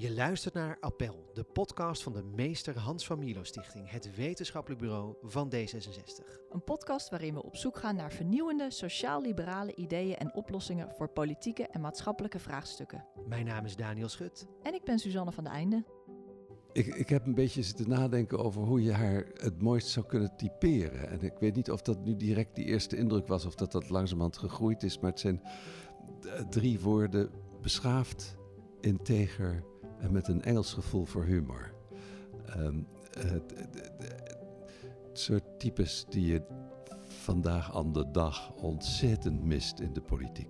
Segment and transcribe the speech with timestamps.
[0.00, 4.80] Je luistert naar Appel, de podcast van de Meester Hans van Milo Stichting, het wetenschappelijk
[4.80, 6.24] bureau van D66.
[6.50, 11.66] Een podcast waarin we op zoek gaan naar vernieuwende, sociaal-liberale ideeën en oplossingen voor politieke
[11.66, 13.04] en maatschappelijke vraagstukken.
[13.26, 14.46] Mijn naam is Daniel Schut.
[14.62, 15.84] En ik ben Suzanne van de Einde.
[16.72, 20.36] Ik, ik heb een beetje zitten nadenken over hoe je haar het mooist zou kunnen
[20.36, 21.08] typeren.
[21.08, 23.90] En ik weet niet of dat nu direct die eerste indruk was of dat dat
[23.90, 24.98] langzamerhand gegroeid is.
[24.98, 25.42] Maar het zijn
[26.50, 27.30] drie woorden:
[27.60, 28.36] beschaafd,
[28.80, 29.68] integer
[30.00, 31.72] en met een Engels gevoel voor humor.
[32.56, 34.38] Um, het, het, het,
[35.12, 36.42] soort types die je
[37.04, 40.48] vandaag aan de dag ontzettend mist in de politiek.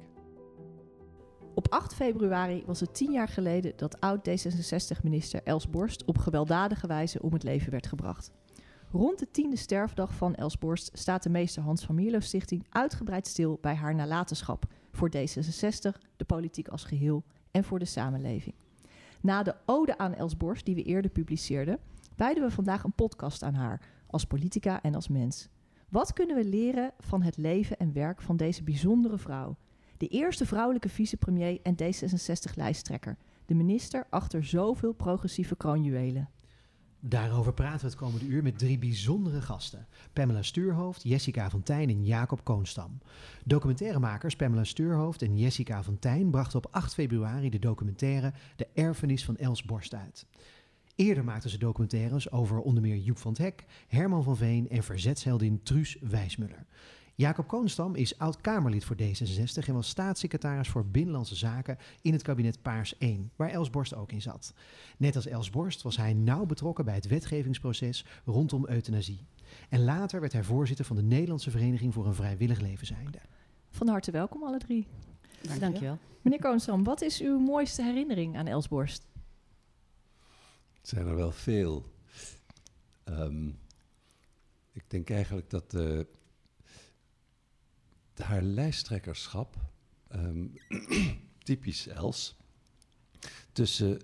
[1.55, 7.23] Op 8 februari was het tien jaar geleden dat oud-D66-minister Els Borst op gewelddadige wijze
[7.23, 8.31] om het leven werd gebracht.
[8.93, 13.27] Rond de tiende sterfdag van Els Borst staat de meester Hans van Mierlo Stichting uitgebreid
[13.27, 18.55] stil bij haar nalatenschap voor D66, de politiek als geheel en voor de samenleving.
[19.21, 21.79] Na de ode aan Els Borst die we eerder publiceerden,
[22.17, 25.49] wijden we vandaag een podcast aan haar als politica en als mens.
[25.89, 29.57] Wat kunnen we leren van het leven en werk van deze bijzondere vrouw?
[29.97, 33.17] De eerste vrouwelijke vicepremier en D66-lijsttrekker.
[33.47, 36.29] De minister achter zoveel progressieve kroonjuwelen.
[37.03, 39.87] Daarover praten we het komende uur met drie bijzondere gasten.
[40.13, 42.99] Pamela Stuurhoofd, Jessica van Tijn en Jacob Koonstam.
[43.45, 49.25] Documentairemakers Pamela Stuurhoofd en Jessica van Tijn brachten op 8 februari de documentaire De Erfenis
[49.25, 50.27] van Els Borst uit.
[50.95, 54.83] Eerder maakten ze documentaires over onder meer Joep van het Hek, Herman van Veen en
[54.83, 56.67] verzetsheldin Truus Wijsmuller.
[57.15, 62.63] Jacob Koonstam is oud-Kamerlid voor D66 en was staatssecretaris voor Binnenlandse Zaken in het kabinet
[62.63, 64.55] Paars 1, waar Els Borst ook in zat.
[64.97, 69.27] Net als Els Borst was hij nauw betrokken bij het wetgevingsproces rondom euthanasie.
[69.69, 73.19] En later werd hij voorzitter van de Nederlandse Vereniging voor een Vrijwillig Levenseinde.
[73.71, 74.87] Van harte welkom alle drie.
[75.43, 75.99] Dank Dankjewel.
[76.23, 79.07] Meneer Koonstam, wat is uw mooiste herinnering aan Els Borst?
[80.73, 81.85] Het zijn er wel veel.
[83.05, 83.59] Um,
[84.73, 86.07] ik denk eigenlijk dat de
[88.23, 89.57] haar lijsttrekkerschap,
[90.15, 90.53] um,
[91.49, 92.37] typisch Els,
[93.53, 93.99] tussen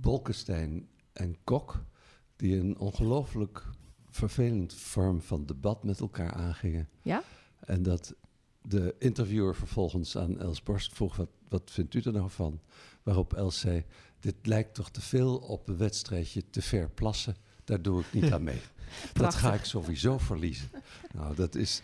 [0.00, 1.84] Bolkestein en Kok,
[2.36, 3.66] die een ongelooflijk
[4.10, 6.88] vervelend vorm van debat met elkaar aangingen.
[7.02, 7.22] Ja?
[7.60, 8.14] En dat
[8.62, 12.60] de interviewer vervolgens aan Els Borst vroeg: wat, wat vindt u er nou van?
[13.02, 13.84] Waarop Els zei:
[14.20, 17.36] Dit lijkt toch te veel op een wedstrijdje te ver plassen.
[17.64, 18.60] Daar doe ik niet aan mee.
[19.12, 20.68] Dat ga ik sowieso verliezen.
[21.14, 21.82] Nou, dat is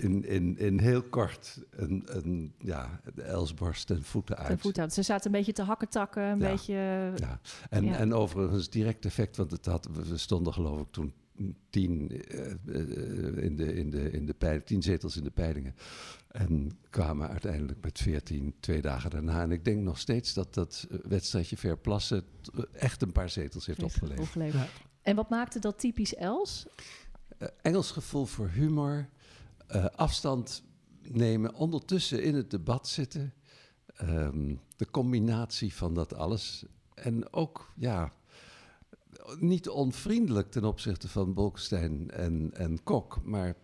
[0.00, 4.46] in, in, in heel kort een, een ja, de Elsborst ten voeten uit.
[4.46, 4.92] Ten voeten uit.
[4.92, 6.74] Ze zaten een beetje te hakken takken, een beetje...
[7.16, 7.40] Ja,
[7.70, 7.96] en, ja.
[7.96, 11.12] en overigens direct effect, want het had, we stonden geloof ik toen
[11.70, 15.74] tien, uh, in de, in de, in de peil, tien zetels in de peilingen.
[16.28, 19.42] En kwamen uiteindelijk met veertien twee dagen daarna.
[19.42, 22.24] En ik denk nog steeds dat dat wedstrijdje Verplassen
[22.72, 24.20] echt een paar zetels heeft opgeleverd.
[24.20, 24.62] opgeleverd.
[24.62, 24.88] Ja.
[25.02, 26.66] En wat maakte dat typisch Els?
[27.38, 29.08] Uh, Engels gevoel voor humor,
[29.70, 30.62] uh, afstand
[31.02, 33.34] nemen, ondertussen in het debat zitten.
[34.02, 36.64] Um, de combinatie van dat alles.
[36.94, 38.12] En ook, ja,
[39.38, 43.54] niet onvriendelijk ten opzichte van Bolkestein en, en Kok, maar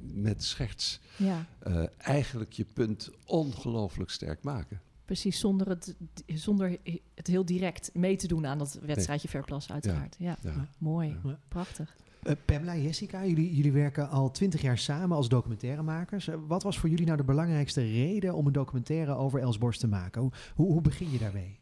[0.00, 1.46] met scherts ja.
[1.66, 4.80] uh, eigenlijk je punt ongelooflijk sterk maken.
[5.10, 6.78] Precies, zonder het, zonder
[7.14, 9.42] het heel direct mee te doen aan dat wedstrijdje nee.
[9.42, 10.16] Verplas, uiteraard.
[10.18, 10.50] Ja, ja.
[10.50, 10.68] ja.
[10.78, 11.16] mooi,
[11.48, 11.96] prachtig.
[12.22, 16.26] Uh, Pamela, Jessica, jullie, jullie werken al twintig jaar samen als documentairemakers.
[16.26, 19.80] Uh, wat was voor jullie nou de belangrijkste reden om een documentaire over Els Borst
[19.80, 20.20] te maken?
[20.20, 21.58] Hoe, hoe, hoe begin je daarmee?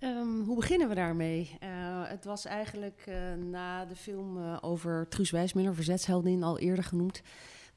[0.00, 1.50] Um, hoe beginnen we daarmee?
[1.62, 1.68] Uh,
[2.04, 3.10] het was eigenlijk
[3.50, 7.22] na de film over Truus Wijsmuller, verzetsheldin, al eerder genoemd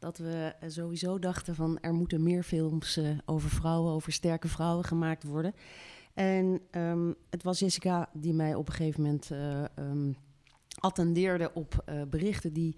[0.02, 4.86] dat we sowieso dachten van er moeten meer films uh, over vrouwen, over sterke vrouwen
[4.86, 5.54] gemaakt worden.
[6.14, 9.64] En um, het was Jessica die mij op een gegeven moment uh,
[10.80, 12.76] attendeerde op berichten die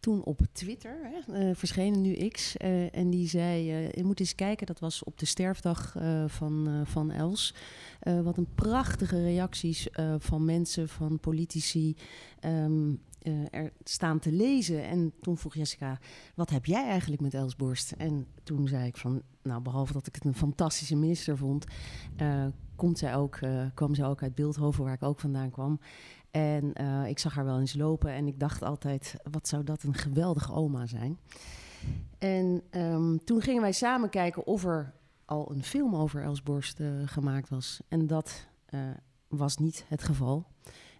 [0.00, 2.56] toen op Twitter hè, verschenen, nu X.
[2.56, 3.64] en die zei,
[3.94, 7.54] je moet eens kijken, dat was op de sterfdag van, van Els.
[8.22, 9.88] wat een prachtige reacties
[10.18, 11.96] van mensen, van politici...
[12.44, 14.84] Um, uh, er staan te lezen.
[14.84, 15.98] En toen vroeg Jessica,
[16.34, 17.92] wat heb jij eigenlijk met Els Borst?
[17.92, 21.64] En toen zei ik van, nou, behalve dat ik het een fantastische minister vond...
[22.22, 22.46] Uh,
[22.76, 25.80] komt zij ook, uh, kwam zij ook uit Beeldhoven, waar ik ook vandaan kwam.
[26.30, 26.72] En
[27.06, 30.52] ik zag haar wel eens lopen en ik dacht altijd, wat zou dat een geweldige
[30.52, 31.18] oma zijn.
[32.18, 34.94] En um, toen gingen wij samen kijken of er
[35.24, 37.80] al een film over Els Borst gemaakt was.
[37.88, 38.46] En dat
[39.28, 40.46] was niet het geval.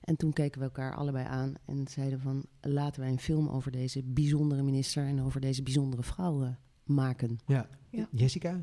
[0.06, 3.70] En toen keken we elkaar allebei aan en zeiden van laten wij een film over
[3.70, 6.54] deze bijzondere minister en over deze bijzondere vrouw
[6.84, 7.38] maken.
[7.46, 8.08] Ja, ja.
[8.10, 8.60] Jessica?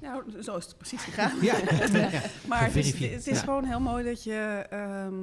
[0.00, 1.40] Nou, zo is het precies gegaan.
[1.40, 1.54] Ja.
[2.48, 3.44] maar het is, het is Ja.
[3.44, 5.14] gewoon heel mooi dat je ehm,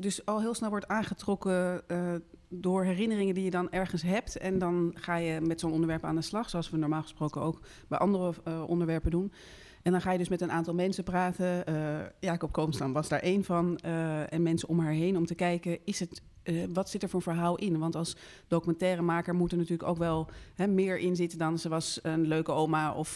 [0.00, 2.14] dus al heel snel wordt aangetrokken eh,
[2.48, 4.36] door herinneringen die je dan ergens hebt.
[4.36, 7.60] En dan ga je met zo'n onderwerp aan de slag, zoals we normaal gesproken ook
[7.88, 9.32] bij andere eh, onderwerpen doen.
[9.86, 11.66] En dan ga je dus met een aantal mensen praten.
[11.66, 11.74] Eh,
[12.20, 13.78] Jacob Koomstaan was daar één van.
[13.78, 17.08] eh, en mensen om haar heen om te kijken, is het, eh, wat zit er
[17.08, 17.78] voor verhaal in?
[17.78, 18.16] Want als
[18.48, 22.52] documentairemaker moet er natuurlijk ook wel hè, meer in zitten dan ze was een leuke
[22.52, 23.12] oma of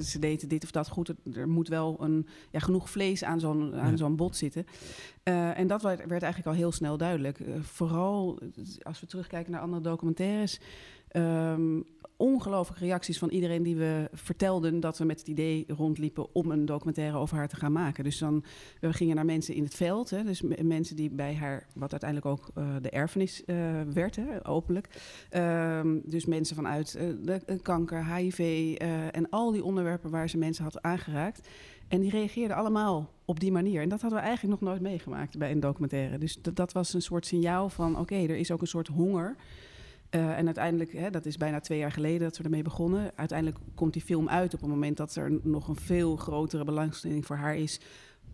[0.00, 1.12] ze deed dit of dat goed.
[1.34, 3.96] Er, moet wel een, ja, genoeg vlees aan zo'n aan Ja.
[3.96, 4.66] zo'n bot zitten.
[5.22, 7.38] En dat werd, werd eigenlijk al heel snel duidelijk.
[7.60, 8.38] Vooral
[8.82, 10.60] als we terugkijken naar andere documentaires.
[11.08, 11.80] ehm,
[12.22, 16.64] ongelooflijke reacties van iedereen die we vertelden dat we met het idee rondliepen om een
[16.64, 18.04] documentaire over haar te gaan maken.
[18.04, 18.44] Dus dan
[18.80, 22.30] we gingen naar mensen in het veld, hè, dus mensen die bij haar, wat uiteindelijk
[22.30, 23.56] ook eh, de erfenis eh,
[23.92, 24.88] werd, hè, openlijk.
[25.30, 28.74] Ehm, dus mensen vanuit eh, de, kanker, HIV
[29.10, 31.48] en al die onderwerpen waar ze mensen had aangeraakt.
[31.88, 33.82] En die reageerden allemaal op die manier.
[33.82, 36.18] En dat hadden we eigenlijk nog nooit meegemaakt bij een documentaire.
[36.18, 39.36] Dus dat was een soort signaal van: oké, er is ook een soort honger.
[40.12, 43.10] Eh, en uiteindelijk, hè, dat is bijna twee jaar geleden dat we ermee begonnen.
[43.14, 47.26] Uiteindelijk komt die film uit op het moment dat er nog een veel grotere belangstelling
[47.26, 47.80] voor haar is.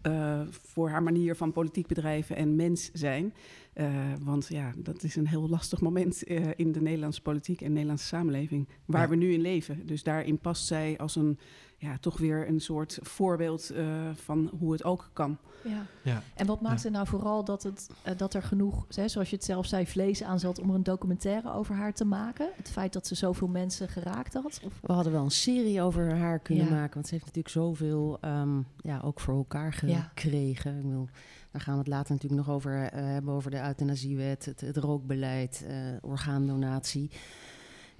[0.02, 3.34] eh, voor haar manier van politiek bedrijven en mens zijn.
[3.78, 3.86] Eh,
[4.22, 8.06] want ja, dat is een heel lastig moment eh, in de Nederlandse politiek en Nederlandse
[8.06, 8.68] samenleving.
[8.84, 9.08] Waar Ja.
[9.08, 9.86] we nu in leven.
[9.86, 11.38] Dus daarin past zij als een,
[11.76, 15.36] ja, toch weer een soort voorbeeld eh, van hoe het ook kan.
[15.64, 15.86] Ja.
[16.02, 16.22] Ja.
[16.34, 19.44] En wat maakt het nou vooral dat, het, dat er genoeg, hè, zoals je het
[19.44, 22.48] zelf zei, vlees aan zat om er een documentaire over haar te maken?
[22.56, 24.60] Het feit dat ze zoveel mensen geraakt had?
[24.64, 26.70] Of, We hadden wel een serie over haar kunnen Ja.
[26.70, 26.94] maken.
[26.94, 30.00] Want ze heeft natuurlijk zoveel ehm, ja, ook voor elkaar Ja.
[30.00, 30.76] gekregen.
[30.78, 31.08] Ik wil,
[31.50, 33.34] daar gaan we het later natuurlijk nog over eh, hebben.
[33.34, 37.10] Over de euthanasiewet, het, het rookbeleid, eh, orgaandonatie.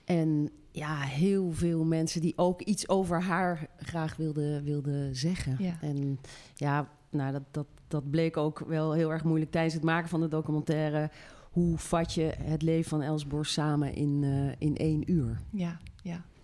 [0.04, 5.56] En ja, heel veel mensen die ook iets over haar graag wilden, wilden zeggen.
[5.58, 5.76] Ja.
[5.80, 6.18] En
[6.54, 10.20] ja, nou, dat, dat, dat bleek ook wel heel erg moeilijk tijdens het maken van
[10.20, 11.10] de documentaire.
[11.50, 15.40] Hoe vat je het leven van Els Borst samen in, eh, in één uur?
[15.50, 15.78] ja.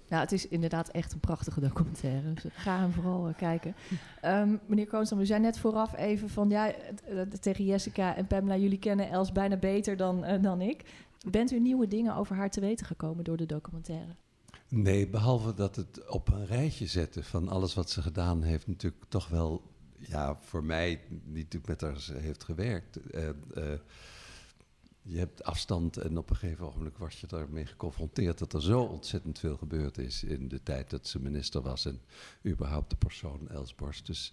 [0.08, 2.32] Nou, het is inderdaad echt een prachtige documentaire.
[2.32, 3.74] Dus ga hem vooral eh, kijken.
[4.20, 6.50] Ehm, meneer Koonstam, u zei net vooraf even van...
[6.50, 6.72] ja,
[7.04, 8.56] het- tegen Jessica en Pamela...
[8.56, 10.82] jullie kennen Els bijna beter dan, eh, dan ik.
[11.30, 14.14] Bent u nieuwe dingen over haar te weten gekomen door de documentaire?
[14.68, 19.04] Nee, behalve dat het op een rijtje zetten van alles wat ze gedaan heeft, natuurlijk
[19.08, 19.62] toch wel,
[19.98, 22.96] ja, voor mij, die natuurlijk met haar heeft gewerkt.
[23.10, 23.34] eh, eh,
[25.06, 28.80] je hebt afstand en op een gegeven ogenblik was je daarmee geconfronteerd dat er zo
[28.80, 32.00] ontzettend veel gebeurd is in de tijd dat ze minister was en
[32.46, 34.06] überhaupt de persoon Els Borst.
[34.06, 34.32] Dus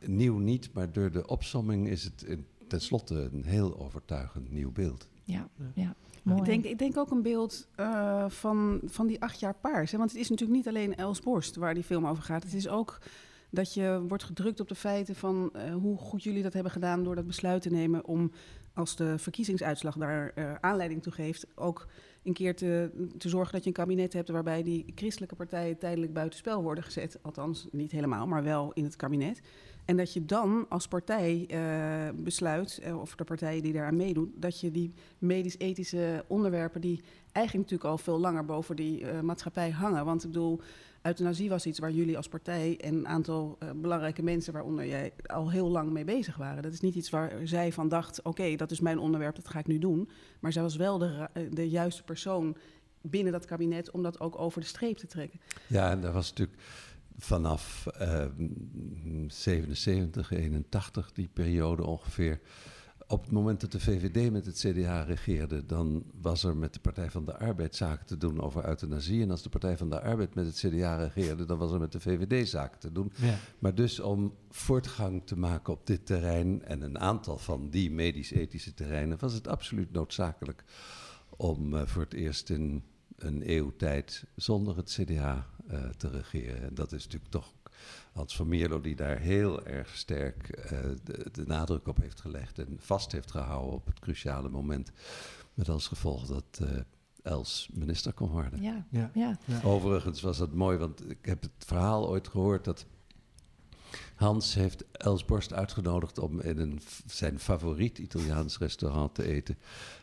[0.00, 5.08] nieuw niet, maar door de opsomming is het in, tenslotte een heel overtuigend nieuw beeld.
[5.24, 5.94] Ja, ja.
[6.22, 6.40] Mooi.
[6.40, 9.90] Ik denk, ik denk ook een beeld eh, van, van die acht jaar paars.
[9.90, 9.98] Hè?
[9.98, 12.42] Want het is natuurlijk niet alleen Els Borst waar die film over gaat.
[12.42, 12.98] Het is ook
[13.54, 17.04] dat je wordt gedrukt op de feiten van eh, hoe goed jullie dat hebben gedaan
[17.04, 18.32] door dat besluit te nemen om
[18.72, 21.86] als de verkiezingsuitslag daar eh, aanleiding toe geeft, ook
[22.22, 26.12] een keer te, te zorgen dat je een kabinet hebt waarbij die christelijke partijen tijdelijk
[26.12, 27.18] buitenspel worden gezet.
[27.22, 29.40] Althans, niet helemaal, maar wel in het kabinet.
[29.84, 34.60] En dat je dan als partij eh, besluit, of de partijen die daaraan meedoen, dat
[34.60, 37.00] je die medisch-ethische onderwerpen die
[37.32, 40.04] eigenlijk natuurlijk al veel langer boven die maatschappij hangen.
[40.04, 40.60] Want ik bedoel,
[41.06, 45.12] euthanasie was iets waar jullie als partij en een aantal eh, belangrijke mensen, waaronder jij,
[45.26, 46.62] al heel lang mee bezig waren.
[46.62, 49.58] Dat is niet iets waar zij van dacht, oké, dat is mijn onderwerp, dat ga
[49.58, 50.08] ik nu doen.
[50.40, 52.56] Maar zij was wel de, eh, de juiste persoon
[53.00, 55.40] binnen dat kabinet om dat ook over de streep te trekken.
[55.66, 56.58] Ja, en daar was natuurlijk
[57.16, 58.26] vanaf eh,
[59.26, 62.40] 77, 81, die periode ongeveer.
[63.08, 66.80] Op het moment dat de VVD met het CDA regeerde, dan was er met de
[66.80, 69.22] Partij van de Arbeid zaken te doen over euthanasie.
[69.22, 71.92] En als de Partij van de Arbeid met het CDA regeerde, dan was er met
[71.92, 73.12] de VVD zaken te doen.
[73.16, 73.38] Ja.
[73.58, 78.74] Maar dus om voortgang te maken op dit terrein en een aantal van die medisch-ethische
[78.74, 80.64] terreinen, was het absoluut noodzakelijk
[81.36, 82.82] om eh, voor het eerst in
[83.16, 86.62] een eeuw tijd zonder het CDA eh, te regeren.
[86.62, 87.52] En dat is natuurlijk toch
[88.14, 92.58] Hans van Mierlo die daar heel erg sterk eh, de, de nadruk op heeft gelegd
[92.58, 94.90] en vast heeft gehouden op het cruciale moment.
[95.54, 96.68] Met als gevolg dat eh,
[97.22, 98.62] Els minister kon worden.
[98.62, 99.10] Ja, Ja.
[99.14, 99.60] ja.
[99.62, 102.86] Overigens was dat mooi, want ik heb het verhaal ooit gehoord dat
[104.14, 109.58] Hans heeft Els Borst uitgenodigd om in een, zijn favoriet Italiaans restaurant te eten.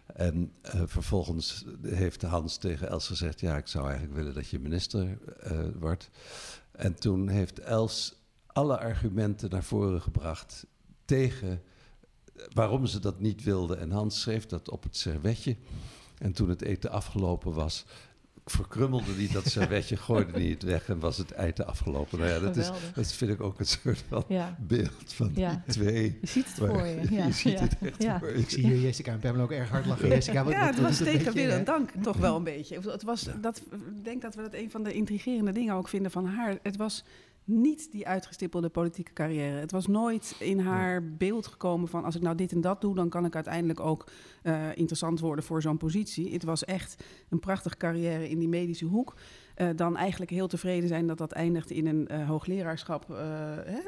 [0.06, 4.60] En eh, vervolgens heeft Hans tegen Els gezegd: Ja, ik zou eigenlijk willen dat je
[4.60, 6.10] minister eh, wordt.
[6.82, 8.16] En toen heeft Els
[8.48, 10.66] alle argumenten naar voren gebracht
[11.06, 11.62] tegen
[12.54, 13.76] waarom ze dat niet wilde.
[13.76, 15.56] En Hans schreef dat op het servetje.
[16.18, 17.86] En toen het eten afgelopen was,
[18.46, 22.20] verkrummelde hij dat servetje, gooide hij het weg en was het eind afgelopen.
[22.20, 25.50] Nou ja, dat, is, dat vind ik ook een soort van Ja, beeld van Ja.
[25.66, 26.18] die twee.
[26.22, 27.02] je ziet het Maar voor je.
[27.16, 28.20] Ja, je ziet ja, het echt ja.
[28.20, 28.34] voor je.
[28.38, 30.08] Ik zie hier Jessica en Pamela ook erg hard lachen.
[30.08, 31.64] Jessica, wat, ja, wat- het wat was tegen beetje, wil en hè?
[31.64, 32.80] dank toch wel een beetje.
[32.90, 36.12] Het was, dat, ik denk dat we dat een van de intrigerende dingen ook vinden
[36.12, 36.58] van haar.
[36.64, 37.04] Het was
[37.44, 39.60] niet die uitgestippelde politieke carrière.
[39.60, 42.96] Het was nooit in haar beeld gekomen van als ik nou dit en dat doe,
[42.96, 44.10] dan kan ik uiteindelijk ook
[44.44, 46.34] eh, interessant worden voor zo'n positie.
[46.34, 49.16] Het was echt een prachtige carrière in die medische hoek.
[49.56, 53.08] Eh, dan eigenlijk heel tevreden zijn dat dat eindigde in een eh, hoogleraarschap
[53.66, 53.80] hè,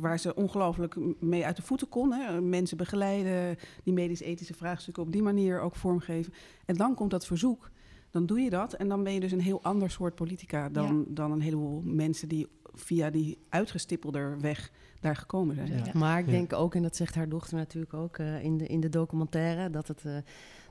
[0.00, 2.12] waar ze ongelooflijk mee uit de voeten kon.
[2.12, 2.40] Hè.
[2.40, 6.32] Mensen begeleiden, die medisch-ethische vraagstukken op die manier ook vormgeven.
[6.64, 7.70] En dan komt dat verzoek,
[8.10, 11.04] dan doe je dat en dan ben je dus een heel ander soort politica dan,
[11.08, 14.70] dan een heleboel mensen die via die uitgestippelder weg
[15.00, 15.84] daar gekomen zijn.
[15.84, 15.90] Ja.
[15.94, 18.80] Maar ik denk ook, en dat zegt haar dochter natuurlijk ook eh, in, de, in
[18.80, 20.16] de documentaire, dat, het, eh,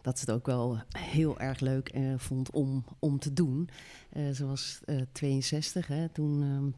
[0.01, 3.69] dat ze het ook wel heel erg leuk eh, vond om, om te doen.
[4.09, 6.69] Eh, ze was eh, 62 hè, toen, ehm,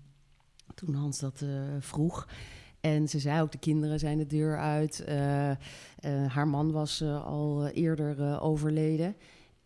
[0.75, 1.49] toen Hans dat eh,
[1.79, 2.27] vroeg.
[2.81, 4.99] En ze zei ook, de kinderen zijn de deur uit.
[4.99, 5.57] Eh, eh,
[6.27, 9.15] haar man was eh, al eerder eh, overleden.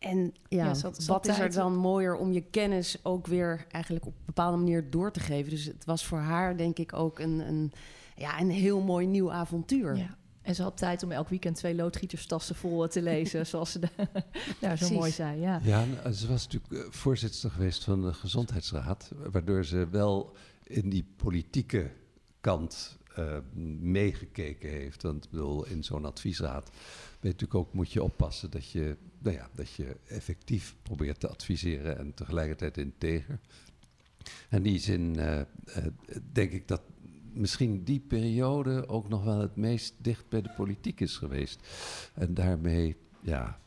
[0.04, 0.74] En ja,
[1.08, 4.90] wat is er dan mooier om je kennis ook weer eigenlijk op een bepaalde manier
[4.90, 5.50] door te geven.
[5.50, 7.72] Dus het was voor haar denk ik ook een, een,
[8.16, 9.96] ja, een heel mooi nieuw avontuur.
[9.96, 10.18] Ja.
[10.42, 13.80] En ze had tijd om elk weekend twee loodgieterstassen vol te lezen, zoals ze
[14.60, 15.40] daar zo mooi zei.
[15.40, 15.60] Ja.
[15.64, 20.90] Ja, eh, ze was natuurlijk eh, voorzitter geweest van de Gezondheidsraad, waardoor ze wel in
[20.90, 21.92] die politieke
[22.42, 23.38] kant eh,
[23.80, 25.02] meegekeken heeft.
[25.02, 26.72] Want bedoel, in zo'n adviesraad
[27.22, 31.28] je natuurlijk ook, moet je oppassen dat je, nou ja, dat je effectief probeert te
[31.28, 33.40] adviseren en tegelijkertijd integer.
[34.50, 35.46] In die zin eh, eh,
[36.32, 36.82] denk ik dat
[37.34, 41.68] misschien die periode ook nog wel het meest dicht bij de politiek is geweest.
[42.14, 43.60] En daarmee, ja,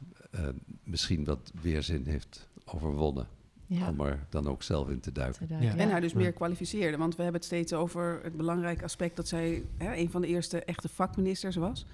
[0.84, 3.28] misschien wat weerzin heeft overwonnen.
[3.68, 3.88] Ja.
[3.88, 5.38] Om er dan ook zelf in te duiken.
[5.38, 5.76] te duiken, Ja.
[5.76, 5.82] ja.
[5.82, 6.18] En haar dus Ja.
[6.18, 6.96] meer kwalificeerde.
[6.96, 10.26] Want we hebben het steeds over het belangrijke aspect dat zij hè, een van de
[10.26, 11.86] eerste echte vakministers was.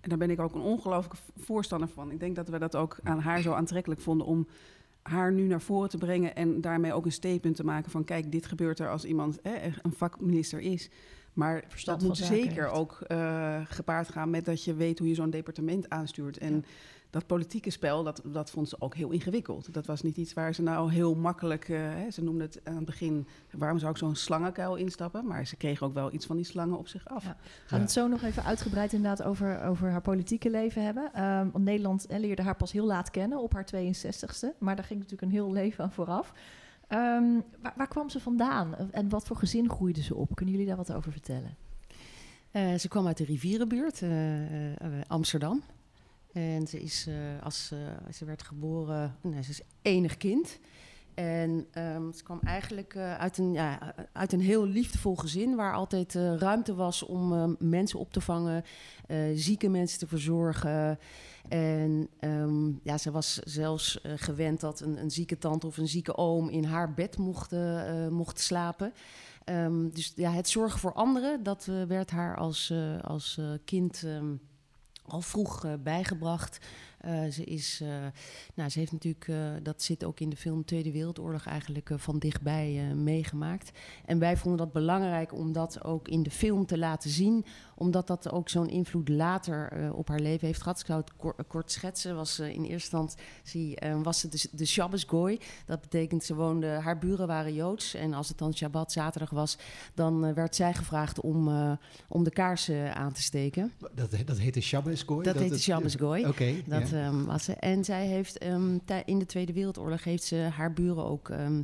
[0.00, 2.10] En daar ben ik ook een ongelooflijke voorstander van.
[2.10, 4.46] Ik denk dat we dat ook aan haar zo aantrekkelijk vonden om
[5.02, 8.32] haar nu naar voren te brengen en daarmee ook een statement te maken van kijk,
[8.32, 10.90] dit gebeurt er als iemand hè, echt een vakminister is.
[11.32, 12.76] Maar Verstand dat moet zeker heeft.
[12.76, 16.38] ook eh, gepaard gaan met dat je weet hoe je zo'n departement aanstuurt.
[16.38, 16.60] En Ja.
[17.10, 19.72] Dat politieke spel, dat, dat vond ze ook heel ingewikkeld.
[19.72, 21.68] Dat was niet iets waar ze nou heel makkelijk...
[21.68, 25.26] eh, hè, ze noemde het aan het begin, waarom zou ik zo'n slangenkuil instappen?
[25.26, 27.24] Maar ze kreeg ook wel iets van die slangen op zich af.
[27.24, 27.36] Ja.
[27.66, 31.12] Gaan we het zo nog even uitgebreid inderdaad over, over haar politieke leven hebben.
[31.12, 34.58] Ehm, want Nederland hè, leerde haar pas heel laat kennen, op haar 62ste.
[34.58, 36.32] Maar daar ging natuurlijk een heel leven aan vooraf.
[36.88, 38.74] Ehm, waar, waar kwam ze vandaan?
[38.90, 40.34] En wat voor gezin groeide ze op?
[40.34, 41.56] Kunnen jullie daar wat over vertellen?
[42.50, 45.62] Eh, ze kwam uit de rivierenbuurt, eh, eh, Amsterdam.
[46.38, 50.58] En ze, is, eh, als, eh, ze werd geboren, nee, ze is enig kind.
[51.14, 55.54] En ehm, ze kwam eigenlijk eh, uit, een, ja, uit een heel liefdevol gezin...
[55.56, 58.64] waar altijd ruimte was om eh, mensen op te vangen...
[59.34, 60.98] zieke mensen te verzorgen.
[61.48, 66.16] En ehm, ja, ze was zelfs gewend dat een, een zieke tante of een zieke
[66.16, 66.48] oom...
[66.48, 67.54] in haar bed mocht,
[68.10, 68.92] mocht slapen...
[69.44, 74.34] Ehm, dus ja, het zorgen voor anderen, dat werd haar als, als kind ehm,
[75.08, 76.58] al vroeg eh, bijgebracht.
[76.98, 77.88] Eh, ze, is, eh,
[78.54, 79.30] nou, ze heeft natuurlijk,
[79.64, 83.78] dat zit ook in de film Tweede Wereldoorlog eigenlijk van dichtbij meegemaakt.
[84.04, 87.44] En wij vonden dat belangrijk om dat ook in de film te laten zien,
[87.78, 90.80] omdat dat ook zo'n invloed later eh, op haar leven heeft gehad.
[90.80, 92.16] Ik zou het kor- kort schetsen.
[92.16, 95.38] Was, eh, in eerste instantie eh, was ze de, de Shabbos-gooi.
[95.66, 97.94] Dat betekent ze woonde, haar buren waren Joods.
[97.94, 99.58] En als het dan Shabbat zaterdag was,
[99.94, 101.48] dan werd zij gevraagd om,
[102.08, 103.72] om de kaarsen aan te steken.
[103.94, 105.24] Dat, dat heette Shabbos Gooi?
[105.24, 106.26] Dat heette Shabbos Gooi.
[106.26, 107.52] Oké, Dat ehm, was ze.
[107.52, 111.62] En zij heeft ehm, in de Tweede Wereldoorlog heeft ze haar buren ook ehm,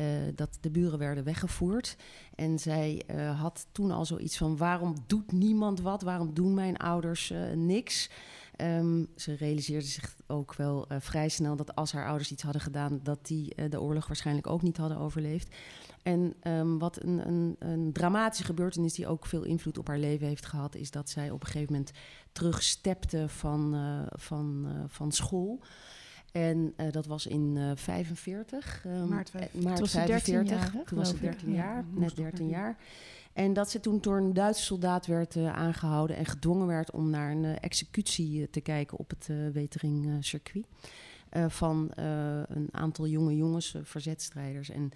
[0.00, 1.96] eh, dat de buren werden weggevoerd.
[2.34, 6.02] En zij eh, had toen al zoiets van: waarom doet niemand wat?
[6.02, 8.10] Waarom doen mijn ouders eh, niks?
[8.56, 13.00] Ehm, ze realiseerde zich ook wel vrij snel dat als haar ouders iets hadden gedaan,
[13.02, 15.54] dat die de oorlog waarschijnlijk ook niet hadden overleefd.
[16.02, 20.26] En ehm, wat een, een, een dramatische gebeurtenis die ook veel invloed op haar leven
[20.26, 21.92] heeft gehad, is dat zij op een gegeven moment
[22.32, 23.76] terugstepte van,
[24.16, 25.60] van, van school.
[26.32, 28.84] En eh, dat was in eh 45.
[28.84, 29.62] ehm, Maart eh, 45.
[29.62, 30.58] maart Toen was ze 13 45.
[30.58, 31.38] jaar, hè, Toen was ze geloof ik.
[31.38, 32.48] 13 Ja, jaar, net ook 13 13.
[32.48, 32.76] jaar.
[33.32, 37.10] En dat ze toen door een Duitse soldaat werd eh, aangehouden en gedwongen werd om
[37.10, 40.66] naar een executie te kijken op het uh, Wetering-circuit.
[41.32, 44.70] Uh, van uh, een aantal jonge jongens, uh, verzetstrijders.
[44.70, 44.90] En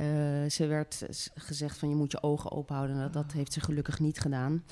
[0.00, 2.96] uh, ze werd gezegd van je moet je ogen open houden.
[2.96, 4.62] Dat, dat heeft ze gelukkig niet gedaan.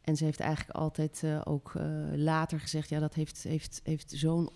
[0.00, 1.84] En ze heeft eigenlijk altijd uh, ook uh,
[2.14, 4.50] later gezegd: ja, dat heeft, heeft, heeft zo'n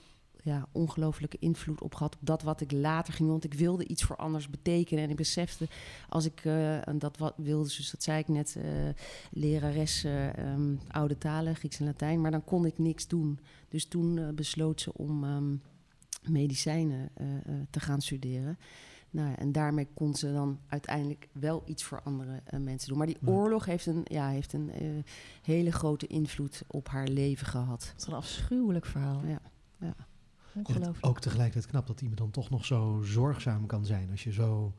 [0.49, 2.15] ja, ongelooflijke invloed op gehad.
[2.15, 3.29] Op dat wat ik later ging.
[3.29, 5.05] Want ik wilde iets voor anders betekenen.
[5.05, 5.69] En ik besefte,
[6.09, 8.65] als ik uh, dat wat wilde, dus dat zei ik net, uh,
[9.31, 10.05] lerares
[10.39, 12.21] um, oude talen, Grieks en Latijn.
[12.21, 13.39] Maar dan kon ik niks doen.
[13.69, 15.63] Dus toen uh, besloot ze om um,
[16.23, 17.11] medicijnen
[17.71, 18.59] te gaan studeren.
[19.11, 22.99] Nou, en daarmee kon ze dan uiteindelijk wel iets voor andere uh, mensen doen.
[22.99, 25.03] Maar die oorlog heeft een, ja, heeft een uh,
[25.43, 27.93] hele grote invloed op haar leven gehad.
[27.97, 29.23] Wat een afschuwelijk verhaal.
[29.27, 29.41] Ja,
[29.79, 29.95] ja.
[30.55, 31.07] Ongelooflijk.
[31.07, 34.09] ook tegelijkertijd knap dat iemand dan toch nog zo zorgzaam kan zijn.
[34.11, 34.73] Als je zo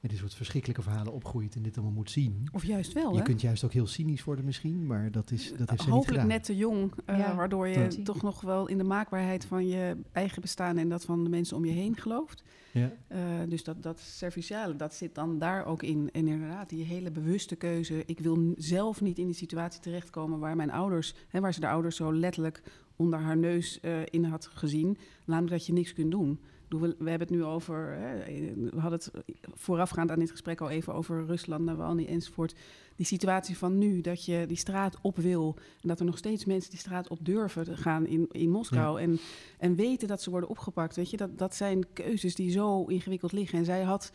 [0.00, 2.48] met dit soort verschrikkelijke verhalen opgroeit en dit allemaal moet zien.
[2.52, 3.22] Of juist wel, Je hè?
[3.24, 6.06] kunt juist ook heel cynisch worden misschien, maar dat, is, dat heeft ze niet Hopelijk
[6.08, 6.26] gedaan.
[6.26, 9.66] net te jong, uh, Ja, waardoor je dat- toch nog wel in de maakbaarheid van
[9.68, 12.42] je eigen bestaan en dat van de mensen om je heen gelooft.
[12.72, 12.90] Ja.
[13.12, 16.08] Uh, dus dat, dat serviciale, dat zit dan daar ook in.
[16.12, 18.02] En inderdaad, die hele bewuste keuze.
[18.06, 21.68] Ik wil zelf niet in die situatie terechtkomen waar mijn ouders, hè, waar ze de
[21.68, 22.62] ouders zo letterlijk
[23.02, 24.98] onder haar neus uh, in had gezien.
[25.24, 26.40] Namelijk dat je niks kunt doen.
[26.68, 29.10] We, we hebben het nu over, hè, we hadden het
[29.54, 32.54] voorafgaand aan dit gesprek al even over Rusland, Navalny enzovoort.
[32.96, 36.44] Die situatie van nu, dat je die straat op wil en dat er nog steeds
[36.44, 39.18] mensen die straat op durven gaan in, in Moskou en,
[39.58, 40.96] en weten dat ze worden opgepakt.
[40.96, 43.58] Weet je, dat, dat zijn keuzes die zo ingewikkeld liggen.
[43.58, 44.12] En zij had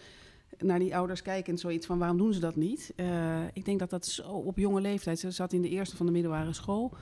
[0.59, 2.93] naar die ouders kijkend zoiets van waarom doen ze dat niet?
[2.95, 6.05] Uh, ik denk dat dat zo op jonge leeftijd, ze zat in de eerste van
[6.05, 6.93] de middelbare school.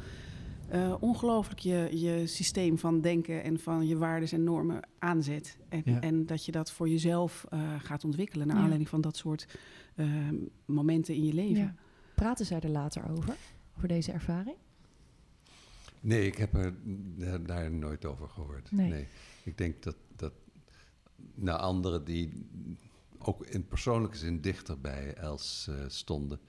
[0.75, 5.57] Uh, ongelooflijk je, je systeem van denken en van je waarden en normen aanzet.
[5.69, 6.01] En, Ja.
[6.01, 8.61] en dat je dat voor jezelf uh, gaat ontwikkelen naar Ja.
[8.61, 9.47] aanleiding van dat soort
[9.95, 10.29] uh,
[10.65, 11.63] momenten in je leven.
[11.63, 11.75] Ja.
[12.15, 13.35] Praten zij er later over?
[13.75, 14.55] Over deze ervaring?
[15.99, 16.73] Nee, ik heb er
[17.45, 18.71] daar, nooit over gehoord.
[18.71, 19.07] Nee.
[19.43, 20.33] Ik denk dat, dat
[21.35, 22.47] naar anderen die
[23.19, 26.39] ook in persoonlijke zin dichterbij Els uh, stonden.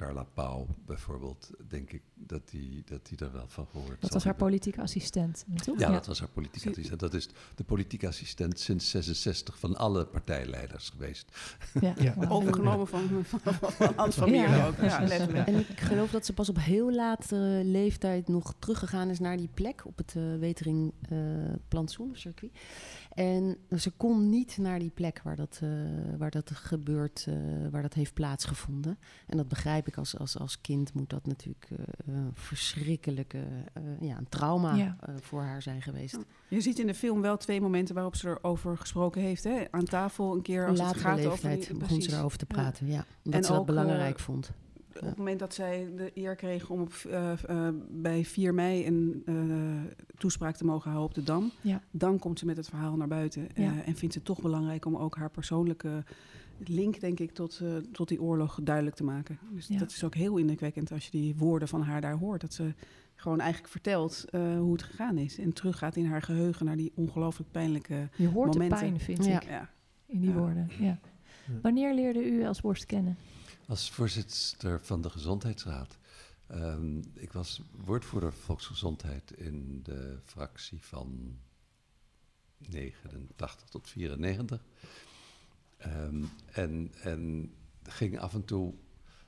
[0.00, 4.24] Carla Pauw bijvoorbeeld, denk ik dat die, dat die er wel van gehoord Dat was
[4.24, 5.78] haar politieke assistent, toch?
[5.78, 7.00] Ja, dat was haar politieke assistent.
[7.00, 11.38] Dat is de politieke assistent sinds 66 van alle partijleiders geweest.
[11.80, 12.14] Ja, Ja.
[12.28, 14.66] Overgenomen van, van, van Hans van Meer Ja.
[14.66, 14.76] ook.
[14.76, 19.50] En ik geloof dat ze pas op heel late leeftijd nog teruggegaan is naar die
[19.54, 21.18] plek op het uh, Wetering uh,
[21.68, 22.52] plantsoencircuit.
[23.14, 25.70] En ze kon niet naar die plek waar dat, uh,
[26.18, 27.34] waar dat gebeurt, uh,
[27.70, 28.98] waar dat heeft plaatsgevonden.
[29.26, 31.68] En dat begrijp ik als, als, als kind moet dat natuurlijk
[32.08, 34.96] uh, verschrikkelijke, uh, ja, een trauma Ja.
[35.08, 36.18] uh, voor haar zijn geweest.
[36.48, 39.44] Je ziet in de film wel twee momenten waarop ze erover gesproken heeft.
[39.44, 39.64] Hè?
[39.70, 41.68] Aan tafel een keer als Latere het gaat leeftijd over...
[41.70, 42.12] die- begon precies.
[42.12, 42.54] ze erover te Ja.
[42.54, 43.04] praten, ja.
[43.24, 44.50] Omdat En ze dat ook, belangrijk eh, vond.
[44.94, 48.86] Op het moment dat zij de eer kreeg om op, uh, uh, bij 4 mei
[48.86, 49.80] een uh,
[50.18, 51.82] toespraak te mogen houden op de Dam, Ja.
[51.90, 53.42] dan komt ze met het verhaal naar buiten.
[53.42, 53.82] Uh, Ja.
[53.84, 56.04] En vindt ze het toch belangrijk om ook haar persoonlijke
[56.58, 59.38] link, denk ik, tot, uh, tot die oorlog duidelijk te maken.
[59.52, 59.78] Dus Ja.
[59.78, 62.40] dat is ook heel indrukwekkend als je die woorden van haar daar hoort.
[62.40, 62.74] Dat ze
[63.14, 65.38] gewoon eigenlijk vertelt uh, hoe het gegaan is.
[65.38, 68.78] En teruggaat in haar geheugen naar die ongelooflijk pijnlijke Je hoort momenten.
[68.78, 69.40] de pijn, vind Ja.
[69.40, 69.70] ik, Ja.
[70.06, 70.36] in die Ja.
[70.36, 70.70] woorden.
[70.78, 70.98] Ja.
[71.62, 73.16] Wanneer leerde u als borst kennen?
[73.70, 75.98] Als voorzitter van de Gezondheidsraad.
[76.50, 81.38] Um, ik was woordvoerder volksgezondheid in de fractie van
[82.58, 84.64] 89 tot 94.
[85.86, 87.52] Um, en, en
[87.82, 88.74] ging af en toe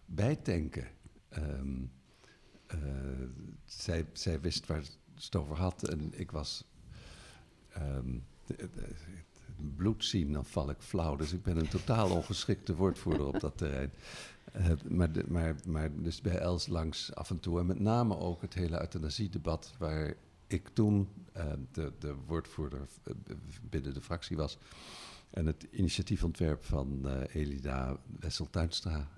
[0.04, 0.88] bijtanken.
[1.38, 1.92] Um,
[2.74, 3.28] uh,
[3.64, 4.82] zij, zij wist waar
[5.14, 6.64] het over had en ik was
[9.76, 11.16] bloed zien, dan val ik flauw.
[11.16, 13.92] Dus ik ben een totaal ongeschikte woordvoerder op dat terrein.
[14.56, 17.58] Uh, maar, maar, maar dus bij Els langs af en toe.
[17.58, 20.14] En met name ook het hele euthanasiedebat waar
[20.46, 23.14] ik toen uh, de, de woordvoerder uh,
[23.62, 24.58] binnen de fractie was.
[25.30, 29.08] En het initiatiefontwerp van Elida Wessel-Tuinstra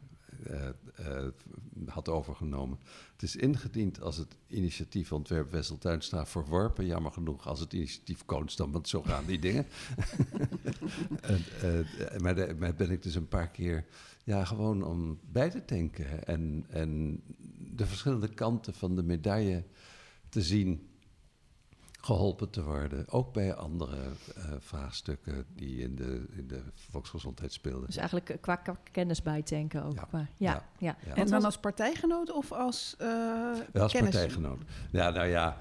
[1.87, 2.79] had overgenomen.
[3.13, 6.87] Het is ingediend als het initiatiefontwerp Wessel-Tuinstra verworpen.
[6.87, 9.67] Jammer genoeg als het initiatief Koonstam, want zo gaan die dingen.
[11.21, 13.85] en, uh, maar daar ben ik dus een paar keer
[14.25, 17.23] ja, gewoon om bij te tanken en, en
[17.75, 19.65] de verschillende kanten van de medaille
[20.29, 20.89] te zien
[22.05, 23.09] geholpen te worden.
[23.09, 27.87] Ook bij andere uh, vraagstukken die in de, in de volksgezondheid speelden.
[27.87, 29.95] Dus eigenlijk uh, qua, qua kennis bijtanken ook.
[29.95, 30.03] Ja.
[30.05, 30.65] Qua, ja, Ja.
[30.79, 30.97] ja.
[31.07, 31.15] Ja.
[31.15, 33.07] En dan als partijgenoot of als, uh,
[33.73, 34.11] Wel als kennis?
[34.15, 34.63] partijgenoot.
[34.91, 35.59] Ja, nou ja,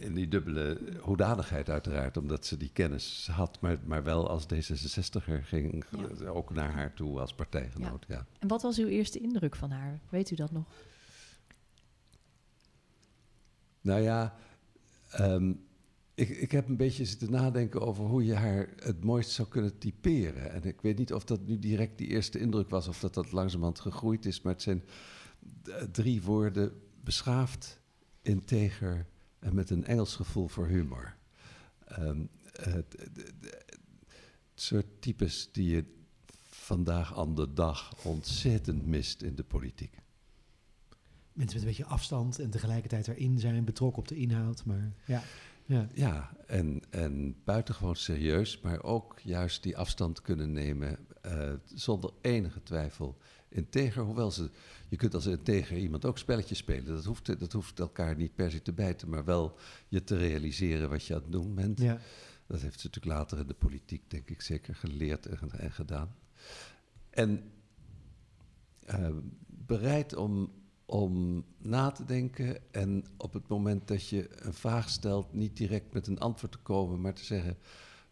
[0.00, 5.42] in die dubbele hoedanigheid uiteraard, omdat ze die kennis had, maar, maar wel als D66er
[5.42, 5.84] ging
[6.18, 6.28] Ja.
[6.28, 8.04] ook naar haar toe als partijgenoot.
[8.08, 8.26] Ja.
[8.38, 9.98] En wat was uw eerste indruk van haar?
[10.08, 10.64] Weet u dat nog?
[13.80, 14.34] Nou ja,
[15.10, 15.52] ehm,
[16.14, 19.78] ik, ik heb een beetje zitten nadenken over hoe je haar het mooist zou kunnen
[19.78, 20.50] typeren.
[20.52, 23.32] En ik weet niet of dat nu direct die eerste indruk was of dat dat
[23.32, 24.82] langzamerhand gegroeid is, maar het zijn
[25.92, 26.72] drie woorden:
[27.04, 27.80] beschaafd,
[28.22, 29.06] integer
[29.38, 31.16] en met een Engels gevoel voor humor.
[31.84, 33.34] ehm, het- het
[34.54, 35.84] soort types die je
[36.50, 39.96] vandaag aan de dag ontzettend mist in de politiek.
[41.38, 44.64] Mensen met een beetje afstand en tegelijkertijd erin zijn, betrokken op de inhoud.
[44.64, 45.22] Maar ja,
[45.64, 45.88] ja.
[45.94, 52.62] Ja, en, en buitengewoon serieus, maar ook juist die afstand kunnen nemen eh, zonder enige
[52.62, 53.16] twijfel.
[53.48, 54.50] Integer, hoewel ze,
[54.88, 56.94] je kunt als integer iemand ook spelletjes spelen.
[56.94, 59.56] Dat hoeft, dat hoeft elkaar niet per se te bijten, maar wel
[59.88, 61.80] je te realiseren wat je aan het doen bent.
[61.80, 61.98] ja.
[62.46, 66.14] Dat heeft ze natuurlijk later in de politiek, denk ik, zeker geleerd en, en gedaan.
[67.10, 67.50] En
[68.86, 69.08] eh,
[69.46, 70.52] bereid om,
[70.90, 75.92] om na te denken en op het moment dat je een vraag stelt, niet direct
[75.92, 77.56] met een antwoord te komen, maar te zeggen,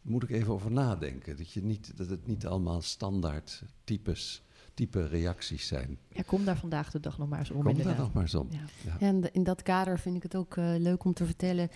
[0.03, 1.37] moet ik even over nadenken.
[1.37, 4.43] Dat, je niet, dat het niet allemaal standaard types,
[4.75, 5.99] type reacties zijn.
[6.09, 8.35] Ja, kom daar vandaag de dag nog maar eens om Kom daar nog maar eens
[8.35, 8.49] om.
[8.51, 8.65] Ja.
[8.85, 9.01] Ja.
[9.01, 11.69] En in dat kader vind ik het ook eh, leuk om te vertellen.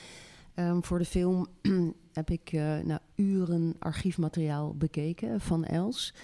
[0.55, 1.47] Ehm, voor de film
[2.13, 6.15] heb ik eh nou, uren archiefmateriaal bekeken van Els.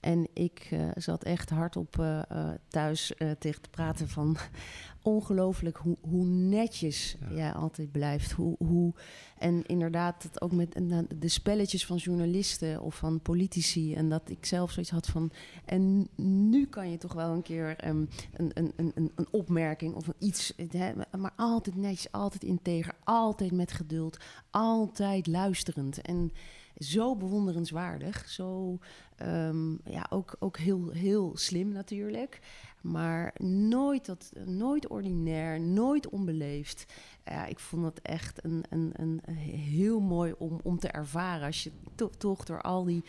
[0.00, 4.36] En ik eh, zat echt hardop eh eh, thuis eh, tegen te praten van
[5.02, 7.34] ongelooflijk hoe, hoe netjes Ja.
[7.36, 8.30] jij altijd blijft.
[8.30, 8.92] Hoe, hoe,
[9.38, 10.80] en inderdaad, dat ook met
[11.18, 13.94] de spelletjes van journalisten of van politici.
[13.94, 15.30] En dat ik zelf zoiets had van.
[15.64, 20.08] En nu kan je toch wel een keer ehm, een, een, een, een- opmerking of
[20.18, 20.52] iets.
[20.70, 24.16] Hè, maar altijd netjes, altijd integer, altijd met geduld,
[24.50, 26.00] altijd luisterend.
[26.00, 26.32] En
[26.80, 28.28] zo bewonderenswaardig.
[28.28, 28.78] Zo
[29.16, 32.40] ehm, ja, ook, ook heel, heel slim natuurlijk.
[32.80, 36.84] Maar nooit, dat, nooit ordinair, nooit onbeleefd.
[37.24, 39.20] Ja, ik vond het echt een, een, een
[39.54, 41.46] heel mooi om, om te ervaren.
[41.46, 43.04] Als je to- toch door al die,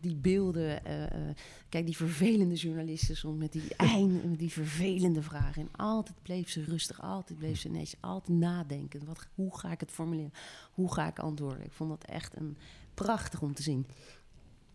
[0.00, 0.84] die beelden.
[0.84, 1.34] eh, eh,
[1.68, 5.62] kijk, die vervelende journalisten soms met die eind, met die vervelende vragen.
[5.62, 9.04] En altijd bleef ze rustig, altijd bleef ze netjes, altijd nadenken.
[9.04, 10.32] Wat, hoe ga ik het formuleren?
[10.72, 11.64] Hoe ga ik antwoorden?
[11.64, 12.56] Ik vond dat echt een
[12.94, 13.86] prachtig om te zien.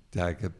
[0.09, 0.53] Ja, ik heb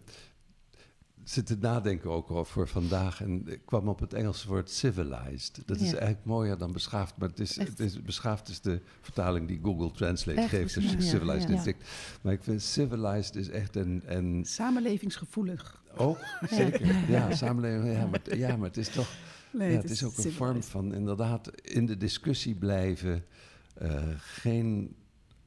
[1.24, 5.62] zitten nadenken ook over vandaag en ik kwam op het Engelse woord civilized.
[5.66, 9.48] Dat is eigenlijk mooier dan beschaafd, maar het is, het is, beschaafd is de vertaling
[9.48, 10.74] die Google Translate Echt, geeft.
[10.74, 11.74] Dus ja, civilized ja.
[12.22, 15.82] Maar ik vind civilized is echt een, een Samenlevingsgevoelig.
[15.98, 16.18] ook
[16.50, 19.10] zeker, ja, samenleving, ja maar, ja, maar het is toch,
[19.52, 23.26] Nee, ja, het is ook een vorm van inderdaad in de discussie blijven,
[23.74, 24.96] eh, geen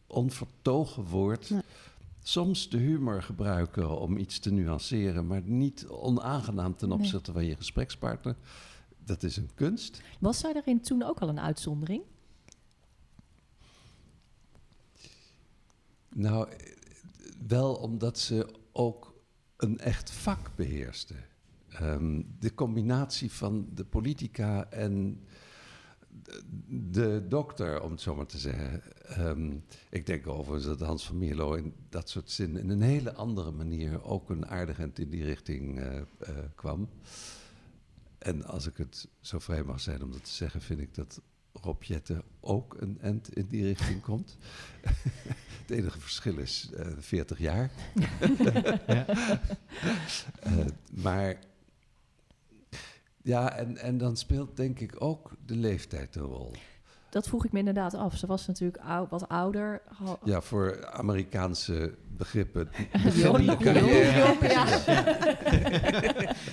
[0.06, 1.50] onvertogen woord.
[1.50, 1.62] Nee.
[2.22, 6.98] Soms de humor gebruiken om iets te nuanceren, maar niet onaangenaam ten Nee.
[6.98, 8.36] opzichte van je gesprekspartner.
[9.04, 10.02] Dat is een kunst.
[10.18, 12.02] Was zij daarin toen ook al een uitzondering?
[16.14, 16.48] Nou,
[17.46, 19.14] wel omdat ze ook
[19.56, 21.14] een echt vak beheerste.
[21.68, 25.24] Ehm, de combinatie van de politica en
[26.68, 28.82] de, dokter, om het zo maar te zeggen.
[29.06, 29.56] Ehm,
[29.90, 33.50] ik denk overigens dat Hans van Mierlo in dat soort zin in een hele andere
[33.50, 36.04] manier ook een aardigend in die richting eh, eh,
[36.54, 36.88] kwam.
[38.18, 41.20] En als ik het zo vrij mag zijn om dat te zeggen, vind ik dat
[41.52, 44.36] Rob Jetten ook een end in die richting komt.
[45.62, 47.70] het enige verschil is eh 40 jaar.
[48.86, 49.06] Ja.
[50.92, 51.38] Maar
[53.22, 56.52] ja, en, en dan speelt denk ik ook de leeftijd een rol.
[57.10, 58.16] Dat vroeg ik me inderdaad af.
[58.16, 59.82] Ze was natuurlijk ou- wat ouder.
[60.24, 62.68] Ja, voor Amerikaanse begrippen.
[62.92, 64.18] Jong, beginnende jong, carrière.
[64.18, 64.64] jong, ja.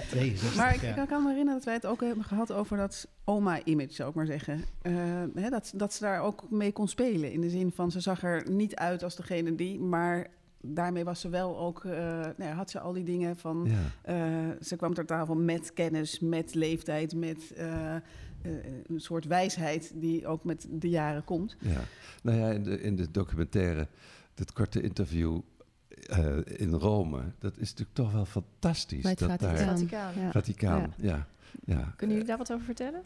[0.10, 3.94] 62, Maar ik kan me herinneren dat wij het ook hebben gehad over dat oma-image,
[3.94, 4.64] zou ik maar zeggen.
[4.82, 4.94] Eh,
[5.36, 7.32] hè, dat, dat ze daar ook mee kon spelen.
[7.32, 10.28] In de zin van, ze zag er niet uit als degene die, maar
[10.62, 13.68] daarmee was ze wel ook, eh, nou ja, had ze al die dingen van...
[13.68, 14.14] Ja.
[14.14, 17.96] eh, ze kwam ter tafel met kennis, met leeftijd, met eh,
[18.88, 21.56] een soort wijsheid die ook met de jaren komt.
[21.60, 21.82] Ja,
[22.24, 23.88] nou ja, in de, in de documentaire,
[24.34, 25.40] dat korte interview
[26.08, 29.02] eh, in Rome, dat is natuurlijk toch wel fantastisch.
[29.02, 29.56] Bij het dat Vaticaan.
[29.56, 30.14] daar, Vaticaan.
[30.20, 30.32] Ja.
[30.32, 31.28] Vaticaan, ja.
[31.66, 31.94] ja.
[31.96, 33.02] Kunnen jullie daar wat over vertellen?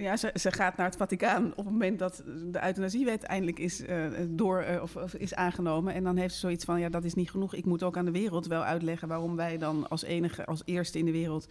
[0.00, 3.82] Ja, ze, ze gaat naar het Vaticaan op het moment dat de euthanasiewet eindelijk is,
[3.82, 5.94] eh, door, eh, of, of is aangenomen.
[5.94, 7.54] En dan heeft ze zoiets van, ja, dat is niet genoeg.
[7.54, 10.98] Ik moet ook aan de wereld wel uitleggen waarom wij dan als enige, als eerste
[10.98, 11.48] in de wereld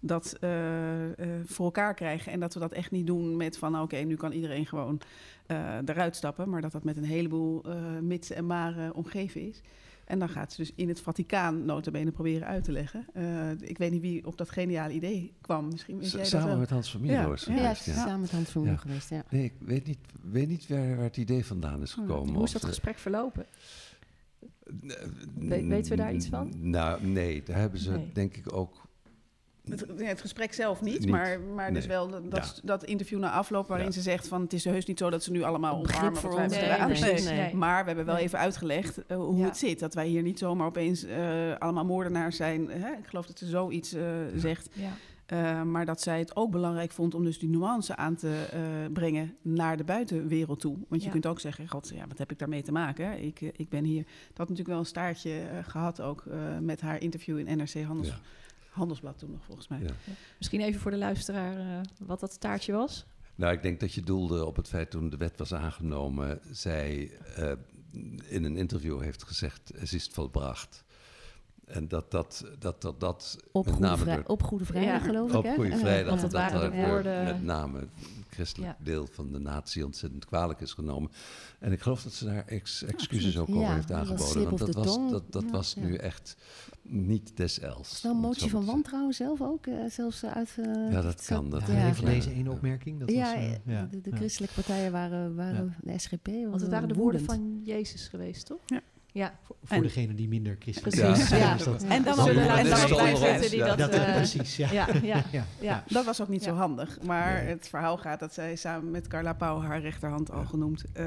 [0.00, 0.50] dat eh,
[1.44, 2.32] voor elkaar krijgen.
[2.32, 5.00] En dat we dat echt niet doen met van, nou, oké, nu kan iedereen gewoon
[5.84, 6.48] eruit stappen.
[6.48, 7.64] Maar dat dat met een heleboel
[8.00, 9.60] mitsen en maren omgeven is.
[10.08, 13.06] En dan gaat ze dus in het Vaticaan notabene proberen uit te leggen.
[13.14, 15.68] Eh, ik weet niet wie op dat geniale idee kwam.
[15.68, 16.58] Misschien weet jij dat Samen wel.
[16.58, 18.68] met Hans van Mierlo Ja, is ja, het Ja, geweest, samen met Hans van Ja.
[18.68, 19.24] Moer geweest, ja.
[19.30, 22.34] Nee, ik weet niet, weet niet waar, waar het idee vandaan is gekomen.
[22.34, 23.46] Hoe is dat gesprek verlopen?
[25.34, 26.52] We- weten we daar iets van?
[26.70, 28.10] Nou, nee, daar hebben ze Nee.
[28.12, 28.87] denk ik ook
[29.70, 31.08] Het, het gesprek zelf niet, Niet.
[31.08, 32.60] maar, maar dus wel dat, dat, Ja.
[32.66, 33.92] dat interview na afloop waarin Ja.
[33.92, 36.56] ze zegt van het is heus niet zo dat ze nu allemaal omarmen voor ons.
[36.56, 37.54] hebben Nee, nee.
[37.54, 38.24] Maar we hebben wel Nee.
[38.24, 39.44] even uitgelegd eh, hoe Ja.
[39.44, 39.78] het zit.
[39.78, 42.70] Dat wij hier niet zomaar opeens eh, allemaal moordenaars zijn.
[42.70, 42.90] Hè?
[42.90, 44.02] Ik geloof dat ze zoiets eh,
[44.36, 44.68] zegt.
[44.72, 44.90] Ja.
[45.26, 48.60] Eh, maar dat zij het ook belangrijk vond om dus die nuance aan te eh,
[48.92, 50.76] brengen naar de buitenwereld toe.
[50.88, 51.12] Want je Ja.
[51.12, 53.22] kunt ook zeggen, god, ja, wat heb ik daarmee te maken?
[53.24, 54.02] Ik, ik ben hier.
[54.02, 57.82] Dat had natuurlijk wel een staartje eh, gehad ook eh, met haar interview in NRC
[57.86, 58.18] Handels, Ja.
[58.78, 59.80] Handelsblad toen nog volgens mij.
[59.80, 59.90] Ja.
[60.38, 63.06] Misschien even voor de luisteraar eh, wat dat staartje was.
[63.34, 67.10] Nou, ik denk dat je doelde op het feit toen de wet was aangenomen, zij
[67.36, 67.52] eh,
[68.28, 70.84] in een interview heeft gezegd, het is volbracht.
[71.68, 74.92] En dat dat, dat, dat, dat Op met Goede, name Vrij- door- op Goede Vrijdag,
[75.00, 75.06] Ja.
[75.06, 75.36] geloof ik.
[75.36, 75.54] op hè?
[75.54, 77.88] Goede Eh, Vrijdag, dat waren dat de door woorden- met name het
[78.30, 78.84] christelijk Ja.
[78.84, 81.10] deel van de natie ontzettend kwalijk is genomen.
[81.58, 84.44] En ik geloof dat ze daar ex- excuses ook over Ja, heeft dat aangeboden.
[84.44, 85.82] Want dat was, dat, dat Ja, was ja.
[85.82, 86.36] nu echt
[86.82, 88.02] niet des els.
[88.02, 90.54] Nou een motie van wantrouwen zelf ook eh, zelfs eh, uit...
[90.58, 93.00] eh, Ja, dat kan, dat Ja, deze ene opmerking.
[93.00, 94.16] Dat ja, was, eh, eh, ja, de, de ja.
[94.16, 96.26] christelijke partijen waren, waren de SGP.
[96.26, 98.60] Want het waren de woorden van Jezus geweest, toch?
[98.66, 98.80] Ja.
[99.12, 101.40] Ja, Voor, voor En- degene die minder christelijk Precies, zijn.
[101.40, 101.54] ja.
[101.54, 103.50] is dat- En dan Zullen ook- we en net dan zo ook blij onderop- zitten
[103.50, 103.78] die dat...
[103.78, 104.70] Dat, eh, precies, ja.
[104.72, 105.44] ja, ja, ja.
[105.60, 105.84] ja.
[105.88, 106.50] Dat was ook niet Ja.
[106.50, 106.98] zo handig.
[107.02, 107.48] Maar Nee.
[107.48, 111.04] het verhaal gaat dat zij samen met Carla Pauw, haar rechterhand al genoemd, eh,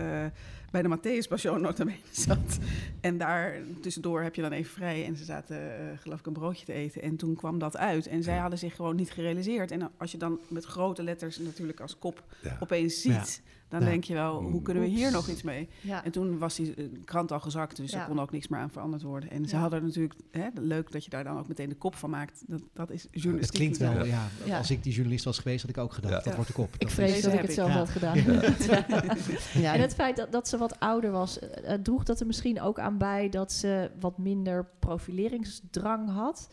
[0.71, 2.57] bij de Matthäus Passion notabene zat.
[3.01, 5.05] En daar tussendoor heb je dan even vrij.
[5.05, 7.01] En ze zaten, eh, geloof ik, een broodje te eten.
[7.01, 8.07] En toen kwam dat uit.
[8.07, 8.41] En zij Ja.
[8.41, 9.71] hadden zich gewoon niet gerealiseerd.
[9.71, 12.57] En als je dan met grote letters natuurlijk als kop Ja.
[12.59, 13.85] opeens ziet, dan Ja.
[13.89, 15.13] denk je wel, hoe kunnen we hier Oeps.
[15.13, 15.69] nog iets mee?
[15.81, 16.03] ja.
[16.03, 17.99] En toen was die eh, krant al gezakt, dus Ja.
[18.01, 19.29] er kon ook niks meer aan veranderd worden.
[19.29, 19.61] En ze Ja.
[19.61, 22.43] hadden natuurlijk, hè, leuk dat je daar dan ook meteen de kop van maakt.
[22.47, 23.67] Dat, dat is journalistiek.
[23.67, 24.27] Het klinkt wel, ja.
[24.45, 24.57] Ja.
[24.57, 26.13] Als ik die journalist was geweest, had ik ook gedacht.
[26.13, 26.21] Ja.
[26.23, 26.73] Dat wordt de kop.
[26.73, 27.55] Ik Dat vrees is- Deze dat ik het ik.
[27.55, 27.77] zelf Ja.
[27.77, 28.17] had gedaan.
[29.63, 32.25] Ja, En het feit dat, dat ze wat ouder was, eh, eh, droeg dat er
[32.25, 36.49] misschien ook aan bij dat ze wat minder profileringsdrang had.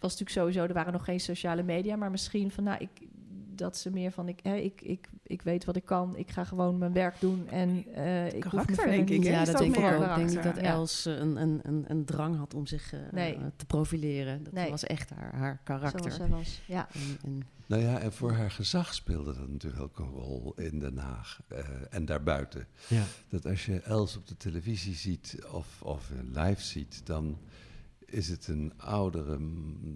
[0.00, 2.88] Was natuurlijk sowieso, er waren nog geen sociale media, maar misschien van, nou, ik,
[3.54, 6.44] dat ze meer van, ik, hè, ik, ik, ik weet wat ik kan, ik ga
[6.44, 9.22] gewoon mijn werk doen en eh ik hoef me Karakter, denk ik?
[9.24, 10.16] Ja, Is dat denk ik ook.
[10.16, 10.56] Ik denk dat.
[10.56, 13.34] Els eh, een, een, een, een drang had om zich eh, Nee.
[13.34, 14.44] eh, te profileren.
[14.44, 14.70] Dat Nee.
[14.70, 16.00] was echt haar, haar karakter.
[16.00, 16.88] Zoals zij was, ja.
[16.92, 20.78] En, en Nou ja, en voor haar gezag speelde dat natuurlijk ook een rol in
[20.78, 21.58] Den Haag eh,
[21.90, 22.66] en daarbuiten.
[22.88, 23.02] Ja.
[23.28, 27.38] Dat als je Els op de televisie ziet of, of live ziet, dan
[28.12, 29.38] is het een oudere,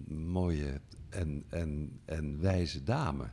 [0.07, 3.29] mooie en, en, en wijze dame.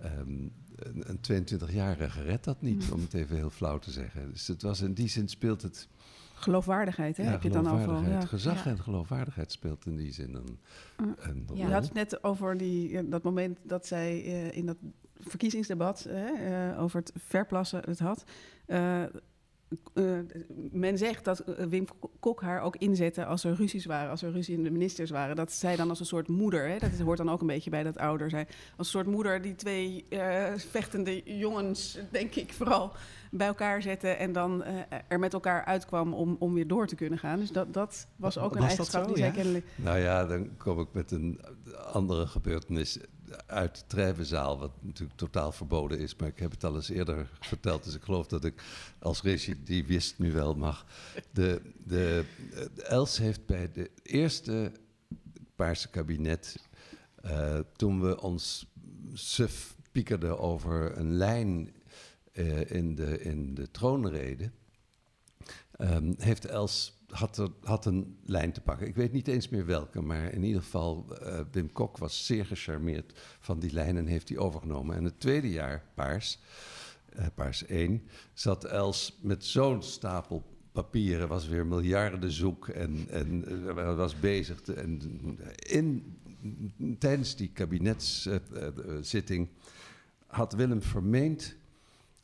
[0.00, 4.30] Ehm, een, een 22-jarige redt dat niet, om het even heel flauw te zeggen.
[4.30, 5.88] Dus het was in die zin speelt het
[6.34, 7.22] Geloofwaardigheid, hè?
[7.22, 7.78] ja, heb je dan over?
[7.78, 8.22] geloofwaardigheid.
[8.22, 8.28] Ja.
[8.28, 8.70] Gezag Ja.
[8.70, 10.58] en geloofwaardigheid speelt in die zin een,
[10.96, 11.56] een rol.
[11.56, 14.76] Je had het net over die, dat moment dat zij eh, in dat
[15.18, 16.26] verkiezingsdebat hè,
[16.72, 18.24] eh, over het verplassen het had.
[18.66, 19.02] Eh,
[19.94, 20.04] eh,
[20.72, 21.86] men zegt dat eh, Wim
[22.20, 25.36] Kok haar ook inzette als er ruzies waren, als er ruzie in de ministers waren.
[25.36, 27.82] Dat zij dan als een soort moeder, hè, dat hoort dan ook een beetje bij
[27.82, 32.92] dat ouder zijn, als een soort moeder die twee eh, vechtende jongens, denk ik vooral,
[33.30, 34.64] bij elkaar zette en dan
[35.08, 37.38] er met elkaar uitkwam om, om weer door te kunnen gaan.
[37.38, 39.66] Dus dat, dat was ook een Was eigenschap zo, die zij kennelijk...
[39.76, 41.40] Nou ja, dan kom ik met een
[41.92, 42.98] andere gebeurtenis
[43.46, 46.16] uit de Treffenzaal, wat natuurlijk totaal verboden is.
[46.16, 48.62] Maar ik heb het al eens eerder verteld, dus ik geloof dat ik
[48.98, 50.86] als recidivist nu wel mag.
[51.32, 52.24] De, de,
[52.76, 54.72] Els heeft bij de eerste
[55.56, 56.56] Paarse kabinet,
[57.22, 58.66] eh, toen we ons
[59.12, 61.74] suf piekerden over een lijn
[62.32, 64.50] eh, in, de, in de troonrede,
[65.76, 68.86] ehm, heeft Els had, er, had een lijn te pakken.
[68.86, 72.46] Ik weet niet eens meer welke, maar in ieder geval, eh, Wim Kok was zeer
[72.46, 74.96] gecharmeerd van die lijn en heeft die overgenomen.
[74.96, 76.38] En het tweede jaar, Paars,
[77.08, 83.44] eh, Paars 1, zat Els met zo'n stapel papieren, was weer miljarden zoek en, en
[83.68, 84.62] eh, was bezig.
[84.62, 85.00] En
[85.56, 86.16] in,
[86.98, 89.48] tijdens die kabinetszitting
[90.26, 91.56] had Willem vermeend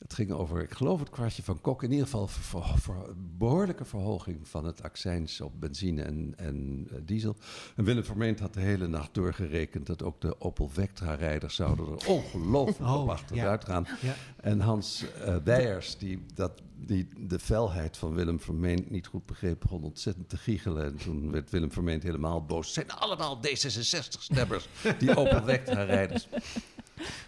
[0.01, 3.15] het ging over, ik geloof het kwartje van Kok, in ieder geval voor, voor- voor
[3.39, 7.37] behoorlijke verhoging van het accijns op benzine en, en eh, diesel.
[7.77, 12.07] En Willem Vermeend had de hele nacht doorgerekend dat ook de Opel Vectra-rijders zouden er
[12.07, 13.87] ongelooflijk Oh, op achteruit gaan.
[14.01, 14.15] Ja.
[14.37, 15.05] En Hans
[15.45, 20.37] Weijers, die, dat, die de felheid van Willem Vermeend niet goed begreep, begon ontzettend te
[20.37, 20.85] giechelen.
[20.85, 22.65] En toen werd Willem Vermeend helemaal boos.
[22.67, 26.29] Het zijn allemaal D66-stemmers, die Opel Vectra-rijders.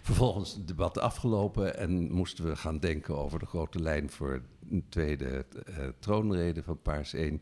[0.01, 4.85] Vervolgens het debat afgelopen en moesten we gaan denken over de grote lijn voor een
[4.89, 7.41] tweede eh, troonrede van Paars 1.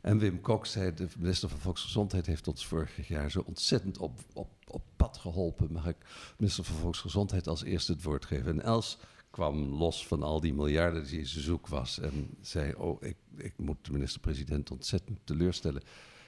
[0.00, 4.18] En Wim Kok zei, de minister van Volksgezondheid heeft ons vorig jaar zo ontzettend op,
[4.32, 5.72] op, op pad geholpen.
[5.72, 5.96] Mag ik
[6.38, 8.46] minister van Volksgezondheid als eerste het woord geven?
[8.46, 8.98] En Els
[9.30, 13.52] kwam los van al die miljarden die ze zoek was en zei, oh, ik, ik
[13.56, 15.82] moet de minister-president ontzettend teleurstellen.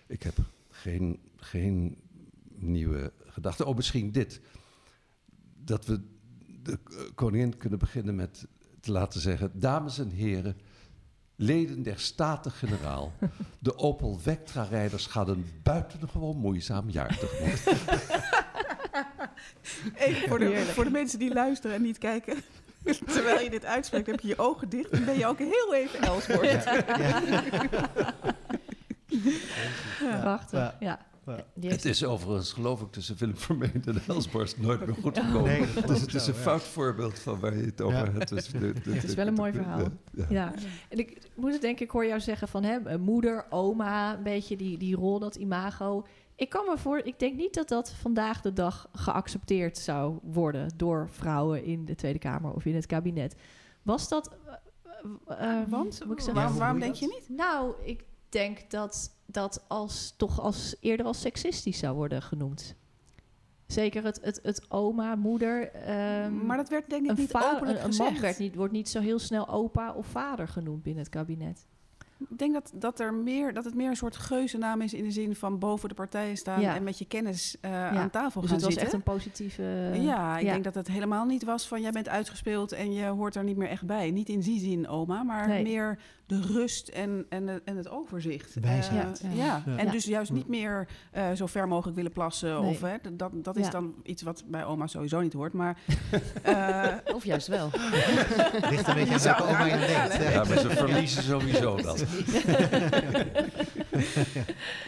[0.07, 0.37] Ik heb
[0.71, 1.97] geen, geen
[2.55, 3.67] nieuwe gedachten.
[3.67, 4.41] Oh, misschien dit.
[5.71, 6.01] Dat we
[6.63, 6.79] de
[7.15, 8.47] koningin kunnen beginnen met
[8.81, 9.51] te laten zeggen...
[9.55, 10.57] Dames en heren,
[11.37, 13.13] leden der Staten-Generaal...
[13.59, 17.67] de Opel Vectra-rijders gaan een buitengewoon moeizaam jaar tegemoet.
[20.07, 22.37] Even voor de, voor de mensen die luisteren en niet kijken.
[23.15, 26.01] Terwijl je dit uitspreekt, heb je je ogen dicht en ben je ook heel even
[26.01, 26.65] Elsborst.
[30.01, 30.21] Ja.
[30.21, 30.99] Prachtig, ja.
[31.61, 31.69] Ja.
[31.71, 35.43] Het is overigens, geloof ik, tussen Willem Vermeend en Elsborst nooit meer goed gekomen.
[35.51, 38.11] Nee, dus is het is een fout voorbeeld van waar je het over Ja.
[38.13, 38.29] hebt.
[38.29, 39.81] Dus de- de- Het is wel een mooi verhaal.
[40.13, 40.27] Ja.
[40.29, 40.53] Ja,
[40.89, 44.57] en ik moet het denk ik, hoor jou zeggen van hè, moeder, oma, een beetje
[44.57, 46.07] die, die rol, dat imago.
[46.37, 50.69] Ik kan me voor, ik denk niet dat dat vandaag de dag geaccepteerd zou worden
[50.77, 53.35] door vrouwen in de Tweede Kamer of in het kabinet.
[53.83, 54.37] Was dat.
[55.27, 56.01] eh, eh, Want?
[56.07, 56.59] moet ik zeggen?
[56.59, 57.37] Waarom, denk je niet?
[57.39, 62.75] Nou, ik denk dat dat als, toch als, eerder als seksistisch zou worden genoemd.
[63.67, 65.73] Zeker het, het, het oma, moeder.
[65.73, 68.11] ehm, Maar dat werd denk ik een, niet openlijk een, een gezegd.
[68.13, 71.67] man werd niet, wordt niet zo heel snel opa of vader genoemd binnen het kabinet.
[72.29, 75.11] Ik denk dat, dat, er meer, dat het meer een soort geuzennaam is in de
[75.11, 76.75] zin van boven de partijen staan Ja.
[76.75, 78.83] en met je kennis eh, aan tafel Dus gaan het was zitten.
[78.83, 79.63] echt een positieve...
[79.95, 83.35] ja, ik denk dat het helemaal niet was van jij bent uitgespeeld en je hoort
[83.37, 84.11] er niet meer echt bij.
[84.11, 85.63] Niet in die zin, oma, maar Nee.
[85.63, 88.57] meer de rust en, en, en het overzicht.
[88.61, 89.21] Wijsheid.
[89.21, 89.45] Eh, Ja.
[89.45, 89.63] ja.
[89.67, 89.77] Ja.
[89.77, 89.91] en Ja.
[89.93, 92.61] dus juist niet meer eh, zo ver mogelijk willen plassen.
[92.61, 92.71] Nee.
[92.71, 93.71] Of, hè, dat, dat is Ja.
[93.71, 95.53] dan iets wat bij oma sowieso niet hoort.
[95.53, 95.79] Maar
[96.43, 97.71] eh, Of juist wel.
[98.71, 100.33] Ligt een beetje aan welke oma je denkt.
[100.33, 101.77] Ja, maar ze verliezen sowieso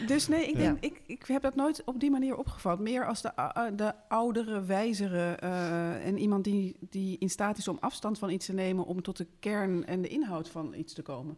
[0.07, 0.61] Dus nee, ik, Ja.
[0.61, 2.79] denk, ik, ik heb dat nooit op die manier opgevat.
[2.79, 3.31] Meer als de,
[3.75, 8.45] de oudere, wijzere eh, en iemand die, die in staat is om afstand van iets
[8.45, 8.85] te nemen...
[8.85, 11.37] om tot de kern en de inhoud van iets te komen.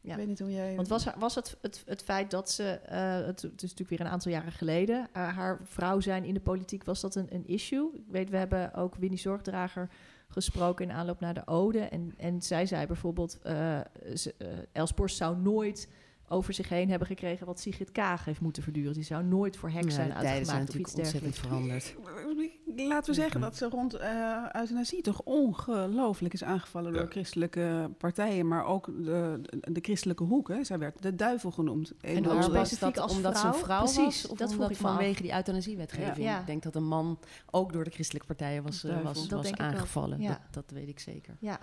[0.00, 0.10] Ja.
[0.10, 0.76] Ik weet niet hoe jij...
[0.76, 4.00] Want was, was het, het het feit dat ze, eh, het, het is natuurlijk weer
[4.00, 7.46] een aantal jaren geleden, eh, haar vrouw zijn in de politiek, was dat een, een
[7.46, 7.90] issue?
[7.94, 9.88] Ik weet, we hebben ook Winnie Zorgdrager
[10.28, 11.78] gesproken in aanloop naar de Ode.
[11.80, 13.84] En, en zij zei bijvoorbeeld, eh eh,
[14.72, 15.88] Els Borst zou nooit
[16.28, 18.92] over zich heen hebben gekregen wat Sigrid Kaag heeft moeten verduren.
[18.92, 21.38] Die zou nooit voor heks Ja, zijn de tijden zijn uitgemaakt of iets dergelijks.
[21.38, 21.94] veranderd.
[22.76, 28.48] Laten we zeggen dat ze rond eh euthanasie toch ongelooflijk is aangevallen door christelijke partijen,
[28.48, 30.48] maar ook de, de, christelijke hoek.
[30.48, 30.64] Hè.
[30.64, 31.92] Zij werd de duivel genoemd.
[32.00, 33.82] En En ook specifiek dat als omdat ze een vrouw?
[33.82, 34.26] Precies, was?
[34.26, 34.76] Of dat omdat af.
[34.76, 36.26] vanwege die euthanasiewetgeving?
[36.26, 36.40] Ja.
[36.40, 37.18] Ik denk dat een man
[37.50, 40.20] ook door de christelijke partijen was, eh, was, Dat was aangevallen.
[40.20, 40.28] Ja.
[40.28, 41.36] Dat, dat weet ik zeker.
[41.40, 41.60] Ja,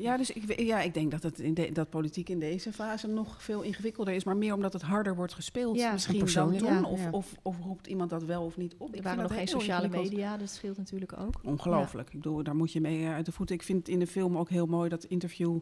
[0.00, 3.06] Ja, dus ik, ja, ik denk dat, het in de, dat politiek in deze fase
[3.06, 4.24] nog veel ingewikkelder is.
[4.24, 6.74] Maar meer omdat het harder wordt gespeeld Ja, misschien dan persoonlijk, toen.
[6.74, 7.10] ja, of, ja.
[7.10, 8.96] Of, of roept iemand dat wel of niet op.
[8.96, 11.40] er waren nog geen sociale media, dat scheelt natuurlijk ook.
[11.42, 12.08] Ongelooflijk.
[12.08, 13.54] Ik bedoel, daar moet je mee eh, uit de voeten.
[13.54, 15.58] Ik vind in de film ook heel mooi dat interview...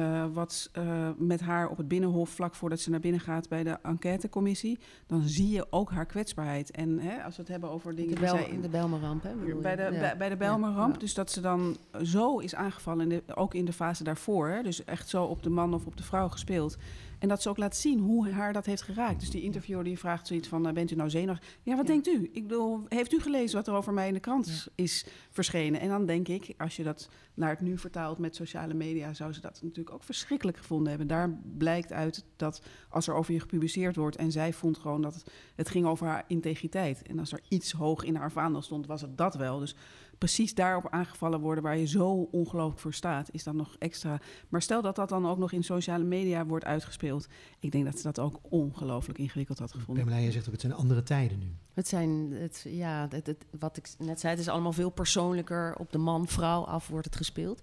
[0.00, 3.62] eh, wat eh, met haar op het Binnenhof, vlak voordat ze naar binnen gaat bij
[3.64, 4.78] de enquêtecommissie.
[5.06, 6.70] Dan zie je ook haar kwetsbaarheid.
[6.70, 9.22] En hè, als we het hebben over dingen De, die Bel, zij in- de Belmerramp,
[9.22, 9.30] hè?
[9.62, 9.90] bij de, Ja.
[9.90, 10.92] bij, bij de Bijlmerramp.
[10.92, 10.98] Ja.
[10.98, 14.48] Dus dat ze dan zo is aangevallen, in de, ook in de fase daarvoor.
[14.48, 14.62] Hè?
[14.62, 16.76] Dus echt zo op de man of op de vrouw gespeeld.
[17.24, 19.20] En dat ze ook laat zien hoe haar dat heeft geraakt.
[19.20, 21.58] Dus die interviewer die vraagt zoiets van, eh, bent u nou zenuwachtig?
[21.62, 21.92] Ja, wat Ja.
[21.92, 22.30] denkt u?
[22.32, 25.80] Ik bedoel, heeft u gelezen wat er over mij in de krant is verschenen?
[25.80, 29.14] En dan denk ik, als je dat naar het nu vertaalt met sociale media...
[29.14, 31.06] zou ze dat natuurlijk ook verschrikkelijk gevonden hebben.
[31.06, 34.16] Daar blijkt uit dat als er over je gepubliceerd wordt...
[34.16, 37.02] en zij vond gewoon dat het, het ging over haar integriteit.
[37.02, 39.58] En als er iets hoog in haar vaandel stond, was het dat wel.
[39.58, 39.76] Dus
[40.18, 44.20] precies daarop aangevallen worden waar je zo ongelooflijk voor staat, is dan nog extra.
[44.48, 47.26] Maar stel dat dat dan ook nog in sociale media wordt uitgespeeld.
[47.60, 50.04] Ik denk dat ze dat ook ongelooflijk ingewikkeld had gevonden.
[50.04, 51.54] Pamela, je zegt ook, het zijn andere tijden nu.
[51.72, 55.76] Het zijn, het, ja, het, het- wat ik net zei, het is allemaal veel persoonlijker.
[55.78, 57.60] Op de man-vrouw af wordt het gespeeld.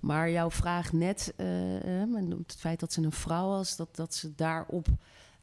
[0.00, 1.46] Maar jouw vraag net, eh,
[2.38, 4.86] het feit dat ze een vrouw was, dat, dat ze daarop,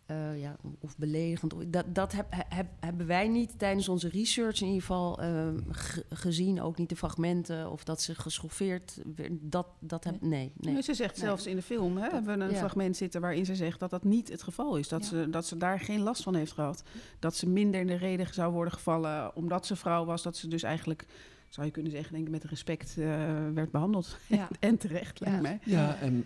[0.09, 4.59] eh, ja, of beledigend, of- dat, dat heb, heb, hebben wij niet tijdens onze research
[4.61, 6.61] in ieder geval eh, ge- gezien.
[6.61, 9.31] Ook niet de fragmenten of dat ze geschoffeerd werd.
[9.41, 10.73] Dat, dat heb, nee, nee.
[10.73, 11.25] Nee, Ze zegt Nee.
[11.25, 12.57] zelfs in de film, hè, hebben we een ja.
[12.57, 14.87] fragment zitten waarin ze zegt dat dat niet het geval is.
[14.87, 15.07] Dat, Ja.
[15.07, 16.83] ze, dat ze daar geen last van heeft gehad.
[17.19, 20.23] Dat ze minder in de reden zou worden gevallen omdat ze vrouw was.
[20.23, 21.05] Dat ze dus eigenlijk,
[21.49, 23.05] zou je kunnen zeggen, denk ik, met respect eh,
[23.53, 24.17] werd behandeld.
[24.27, 24.47] Ja.
[24.59, 25.41] en terecht, lijkt Ja.
[25.41, 25.59] mij.
[25.65, 26.25] Ja, en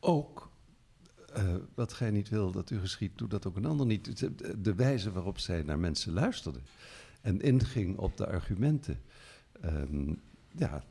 [0.00, 0.47] ook
[1.38, 4.18] eh, wat gij niet wil dat u geschiet, doet dat ook een ander niet.
[4.18, 6.60] De, de wijze waarop zij naar mensen luisterde
[7.20, 9.00] en inging op de argumenten.
[9.60, 10.14] Ehm,
[10.56, 10.84] ja,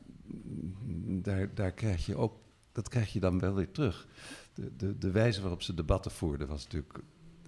[0.82, 2.36] mm, daar, daar krijg je ook,
[2.72, 4.06] dat krijg je dan wel weer terug.
[4.54, 6.98] De, de, de wijze waarop ze debatten voerde was natuurlijk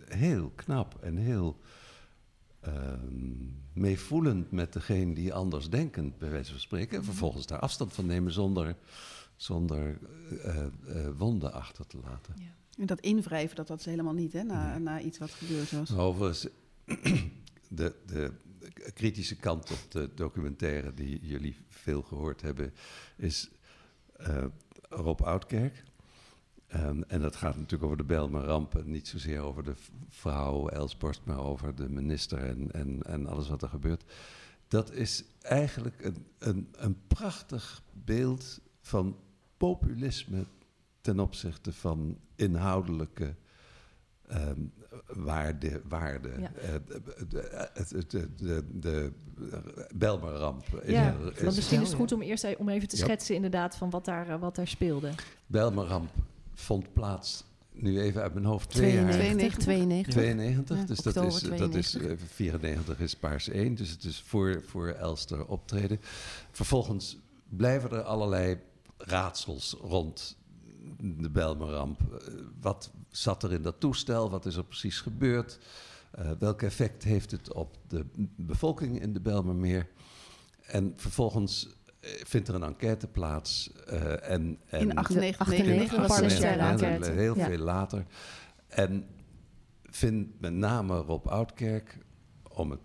[0.05, 1.59] heel knap en heel
[2.61, 3.34] ehm,
[3.72, 6.98] meevoelend met degene die anders denkend, bij wijze van spreken.
[6.98, 8.76] En vervolgens daar afstand van nemen zonder,
[9.36, 9.98] zonder
[10.42, 10.70] eh, eh,
[11.16, 12.34] wonden achter te laten.
[12.78, 15.96] En dat invrijven, dat dat is helemaal niet, hè, na, na iets wat gebeurd was.
[15.96, 16.46] Overigens,
[17.68, 18.32] de, de
[18.94, 22.74] kritische kant op de documentaire die jullie veel gehoord hebben,
[23.16, 23.50] is
[24.20, 24.44] uh,
[24.88, 25.82] Rob Oudkerk.
[26.74, 28.84] Um, en dat gaat natuurlijk over de Belmer-ramp.
[28.84, 29.74] Niet zozeer over de
[30.08, 34.04] vrouw Elsborst, maar over de minister en, en, en alles wat er gebeurt.
[34.68, 39.16] Dat is eigenlijk een, een, een prachtig beeld van
[39.56, 40.46] populisme
[41.01, 43.34] ten opzichte van inhoudelijke
[44.32, 44.72] um,
[45.07, 45.80] waarde.
[45.88, 46.30] waarde.
[46.38, 46.53] Ja.
[46.62, 46.74] Uh,
[47.28, 49.12] de, de, de, de
[49.94, 50.82] Belmerramp.
[50.86, 53.90] Ja, is, want misschien is het goed om eerst om even te schetsen inderdaad van
[53.90, 55.11] wat daar, wat daar speelde.
[55.46, 56.11] Belmerramp
[56.55, 59.59] vond plaats nu even uit mijn hoofd, twee 92, jaar.
[59.59, 60.14] 92.
[60.14, 61.59] 92, ja, dus dat is, 92.
[61.59, 61.98] dat is,
[62.34, 66.01] 94 is paars 1, dus het is voor, voor Elster optreden.
[66.51, 68.59] Vervolgens blijven er allerlei
[68.96, 70.36] raadsels rond
[70.98, 72.00] de Belmerramp.
[72.60, 74.30] Wat zat er in dat toestel?
[74.30, 75.58] Wat is er precies gebeurd?
[76.18, 78.06] Uh, welk effect heeft het op de
[78.36, 79.88] bevolking in de Belmermeer?
[80.66, 81.68] En vervolgens
[82.02, 83.70] vindt er een enquête plaats.
[83.92, 87.12] Uh, en, en, in 1998 was zes jaar later.
[87.12, 88.04] Heel veel later.
[88.68, 89.06] En
[89.82, 91.98] vindt met name Rob Oudkerk,
[92.48, 92.80] om het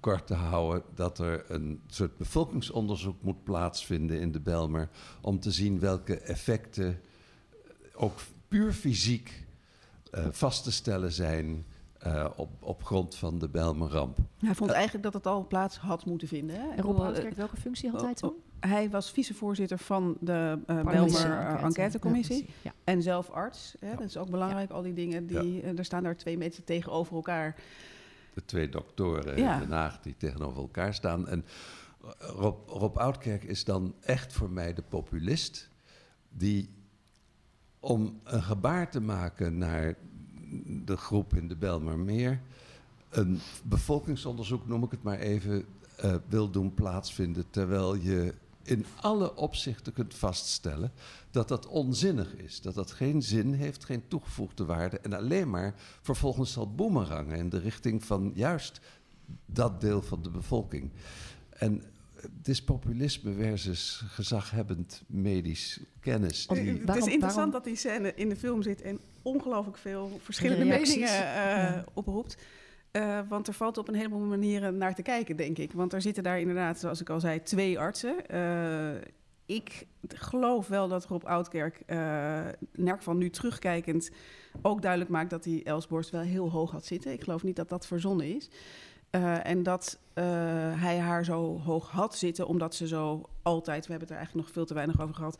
[0.00, 4.88] kort te houden, dat er een soort bevolkingsonderzoek moet plaatsvinden in de Belmer.
[5.20, 7.00] Om te zien welke effecten,
[7.98, 9.46] ook puur fysiek,
[10.14, 11.66] uh, vast te stellen zijn
[12.06, 14.18] uh, op, op grond van de Belmer-ramp.
[14.38, 16.56] Hij vond eigenlijk dat het al plaats had moeten vinden.
[16.56, 16.68] Hè?
[16.68, 18.34] En Rob Oudkerk, welke functie had hij toen?
[18.60, 22.48] Hij was vicevoorzitter van de uh, Belmer enquêtecommissie.
[22.62, 23.74] Ja, En zelf arts.
[23.80, 23.90] Hè?
[23.90, 25.26] Dat is ook belangrijk, al die dingen.
[25.26, 27.56] Die, uh, er staan daar twee mensen tegenover elkaar.
[28.34, 31.28] De twee doktoren in Den Haag die tegenover elkaar staan.
[31.28, 31.44] En
[32.18, 35.68] Rob, Rob Oudkerk is dan echt voor mij de populist...
[36.28, 36.77] die
[37.80, 39.96] om een gebaar te maken naar
[40.84, 42.40] de groep in de Belmermeer...
[43.08, 45.64] een bevolkingsonderzoek, noem ik het maar even...
[46.04, 48.34] Uh, wil doen plaatsvinden terwijl je
[48.68, 50.92] in alle opzichten kunt vaststellen
[51.30, 52.60] dat dat onzinnig is.
[52.60, 57.48] Dat dat geen zin heeft, geen toegevoegde waarde en alleen maar vervolgens zal boemerangen in
[57.48, 58.80] de richting van juist
[59.46, 60.90] dat deel van de bevolking.
[61.48, 61.82] En
[62.20, 66.46] het is populisme versus gezaghebbend medisch kennis.
[66.46, 66.82] Die...
[66.84, 67.50] het is interessant waarom?
[67.50, 71.84] dat die scène in de film zit en ongelooflijk veel verschillende meningen uh, ja.
[71.94, 72.36] oproept.
[72.92, 75.72] Uh, want er valt op een heleboel manieren naar te kijken, denk ik.
[75.72, 78.16] Want er zitten daar inderdaad, zoals ik al zei, twee artsen.
[78.32, 78.90] Uh,
[79.46, 84.10] ik geloof wel dat Rob Oudkerk, uh, in elk geval nu terugkijkend,
[84.62, 87.12] ook duidelijk maakt dat hij Elsborst wel heel hoog had zitten.
[87.12, 88.48] Ik geloof niet dat dat verzonnen is.
[89.10, 89.98] En dat
[90.78, 94.46] hij haar zo hoog had zitten, omdat ze zo altijd, we hebben het er eigenlijk
[94.46, 95.38] nog veel te weinig over gehad,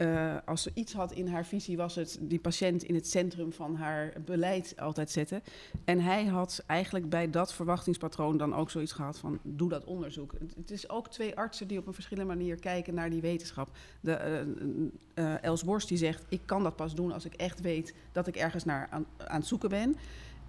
[0.00, 3.52] uh, als ze iets had in haar visie, was het die patiënt in het centrum
[3.52, 5.42] van haar beleid altijd zetten.
[5.84, 10.32] En hij had eigenlijk bij dat verwachtingspatroon dan ook zoiets gehad van: doe dat onderzoek.
[10.56, 13.68] Het, is ook twee artsen die op een verschillende manier kijken naar die wetenschap.
[14.00, 14.44] De,
[15.42, 18.36] Els Borst die zegt: ik kan dat pas doen als ik echt weet dat ik
[18.36, 19.96] ergens naar aan, aan het zoeken ben.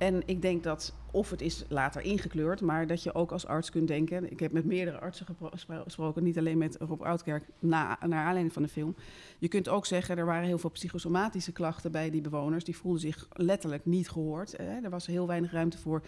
[0.02, 3.70] En ik denk dat, of het is later ingekleurd, maar dat je ook als arts
[3.70, 4.32] kunt denken.
[4.32, 5.26] Ik heb met meerdere artsen
[5.68, 8.96] gesproken, niet alleen met Rob Oudkerk, na, naar aanleiding van de film.
[9.40, 12.64] Je kunt ook zeggen, er waren heel veel psychosomatische klachten bij die bewoners.
[12.64, 14.60] Die voelden zich letterlijk niet gehoord.
[14.60, 16.02] Er was heel weinig ruimte voor.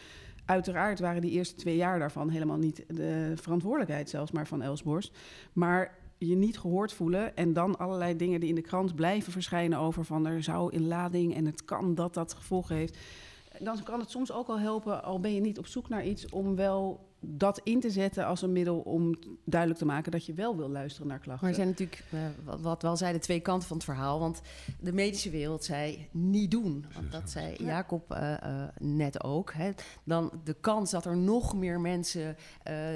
[0.46, 5.18] Uiteraard waren die eerste twee jaar daarvan helemaal niet de verantwoordelijkheid zelfs maar van Elsborst.
[5.54, 9.80] Maar je niet gehoord voelen en dan allerlei dingen die in de krant blijven verschijnen
[9.80, 12.98] over van er zou in lading en het kan dat dat gevolgen heeft
[13.64, 16.30] dan kan het soms ook al helpen, al ben je niet op zoek naar iets,
[16.30, 19.16] om wel dat in te zetten als een middel om
[19.46, 21.48] duidelijk te maken dat je wel wil luisteren naar klachten.
[21.48, 24.20] Maar er zijn natuurlijk, uh, wat, wel zei, de twee kanten van het verhaal.
[24.20, 24.42] Want
[24.80, 26.86] de medische wereld zei niet doen.
[26.94, 29.54] Want dat zei Jacob uh, uh, net ook.
[29.54, 29.72] Hè.
[30.04, 32.36] Dan de kans dat er nog meer mensen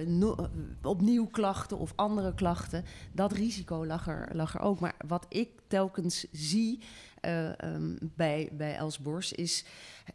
[0.06, 0.36] no
[0.84, 4.80] opnieuw klachten of andere klachten, dat risico lag er, lag er ook.
[4.80, 6.82] Maar wat ik telkens zie
[7.64, 9.66] um, bij, bij Els Bors is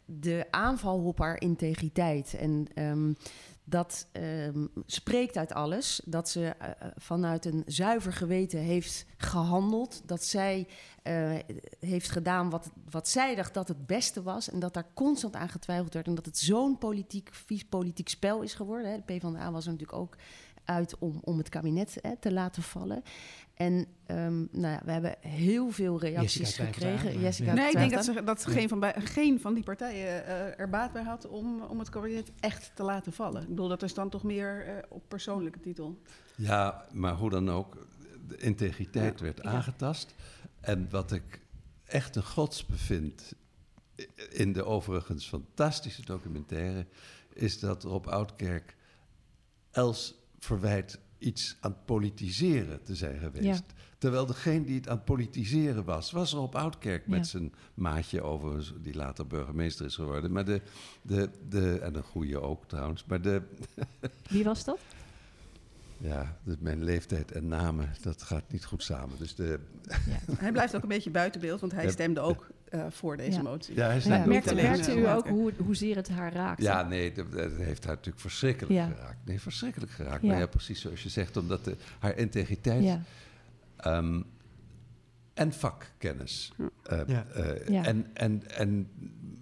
[0.05, 2.33] de aanval op haar integriteit.
[2.33, 3.15] En um,
[3.63, 6.01] dat um, spreekt uit alles.
[6.05, 10.01] Dat ze uh, vanuit een zuiver geweten heeft gehandeld.
[10.05, 10.67] Dat zij
[11.03, 11.39] uh,
[11.79, 14.49] heeft gedaan wat, wat zij dacht dat het beste was.
[14.49, 16.07] En dat daar constant aan getwijfeld werd.
[16.07, 18.91] En dat het zo'n politiek, vies politiek spel is geworden.
[18.91, 18.97] Hè.
[18.97, 20.15] De PvdA was er natuurlijk ook
[20.65, 23.03] uit om, om het kabinet hè, te laten vallen.
[23.53, 23.73] En
[24.07, 27.19] um, nou ja, we hebben heel veel reacties gekregen.
[27.19, 30.59] Jessica nee, ik denk dat, ze, dat geen, van bij, geen van die partijen uh,
[30.59, 33.41] er baat bij had om, om het kabinet echt te laten vallen.
[33.41, 36.01] Ik bedoel, dat is dan toch meer uh, op persoonlijke titel.
[36.35, 37.87] Ja, maar hoe dan ook,
[38.27, 39.25] de integriteit ja.
[39.25, 40.15] werd aangetast.
[40.59, 41.41] En wat ik
[41.85, 43.33] echt een gods bevind
[44.29, 46.85] in de overigens fantastische documentaire
[47.33, 48.75] is dat Rob Oudkerk
[49.71, 53.45] Els verwijt iets aan het politiseren te zijn geweest.
[53.45, 53.75] Ja.
[53.97, 57.25] Terwijl degene die het aan het politiseren was, was Rob Oudkerk met Ja.
[57.25, 60.31] zijn maatje over, die later burgemeester is geworden.
[60.31, 60.61] Maar de,
[61.01, 63.41] de, de, en een goede ook trouwens, maar de,
[64.29, 64.79] Wie was dat?
[65.97, 69.17] ja, de, mijn leeftijd en namen, dat gaat niet goed samen.
[69.17, 69.59] Dus de,
[70.37, 71.91] Hij blijft ook een beetje buiten beeld, want hij Ja.
[71.91, 73.41] stemde ook eh, voor deze Ja.
[73.41, 73.75] motie.
[73.75, 76.63] ja, hij is Ja, net niet merkte, u ook hoe, hoezeer het haar raakte?
[76.63, 78.87] Ja, nee, dat, dat heeft haar natuurlijk verschrikkelijk Ja.
[78.87, 79.25] geraakt.
[79.25, 80.21] Nee, verschrikkelijk geraakt.
[80.21, 80.27] Ja.
[80.27, 83.01] Maar ja, precies zoals je zegt, omdat de, haar integriteit Ja.
[83.77, 84.21] ehm,
[85.33, 86.53] en vakkennis.
[86.83, 87.25] eh, Ja.
[87.25, 87.83] eh, Ja.
[87.85, 88.89] en, en, en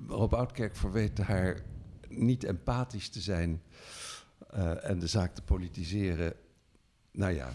[0.07, 1.61] Rob Oudkerk verweet haar
[2.09, 3.61] niet empathisch te zijn
[4.49, 6.33] eh, en de zaak te politiseren.
[7.11, 7.49] Nou ja,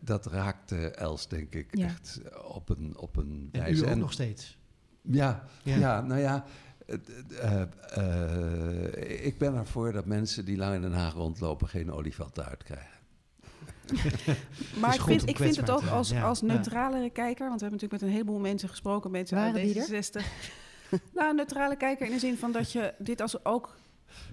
[0.00, 1.84] dat raakte Els, denk ik, Ja.
[1.84, 3.84] echt op een, op een En wijze.
[3.86, 4.57] u ook nog steeds.
[5.10, 5.76] Ja, Ja.
[5.76, 6.00] ja.
[6.00, 6.44] nou ja.
[6.86, 7.62] eh,
[7.96, 12.96] eh, ik ben ervoor dat mensen die lang in Den Haag rondlopen geen olifanten uitkrijgen.
[14.80, 16.22] Maar ik vind, ik vind het ook als, ja.
[16.22, 16.46] als Ja.
[16.46, 19.80] neutralere kijker, want we hebben natuurlijk met een heleboel mensen gesproken, mensen uit Waren die
[19.80, 20.04] er?
[20.04, 20.22] D66.
[21.14, 23.76] nou, een neutrale kijker in de zin van dat je dit als ook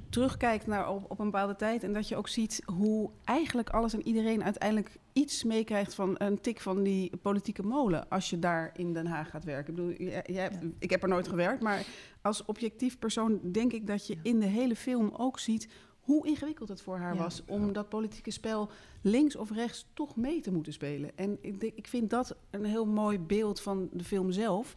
[0.10, 3.94] terugkijkt naar op, op een bepaalde tijd en dat je ook ziet hoe eigenlijk alles
[3.94, 8.72] en iedereen uiteindelijk iets meekrijgt van een tik van die politieke molen als je daar
[8.76, 9.70] in Den Haag gaat werken.
[9.74, 10.68] Ik bedoel, jij- jij hebt- Ja.
[10.80, 11.86] ik heb er nooit gewerkt, maar
[12.22, 15.68] als objectief persoon denk ik dat je in de hele film ook ziet
[16.00, 17.22] hoe ingewikkeld het voor haar Ja.
[17.24, 18.70] was om dat politieke spel
[19.02, 21.12] links of rechts toch mee te moeten spelen.
[21.16, 21.38] En
[21.76, 24.76] ik vind dat een heel mooi beeld van de film zelf.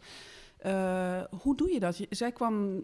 [0.59, 1.99] Eh, hoe doe je dat?
[2.09, 2.83] Zij kwam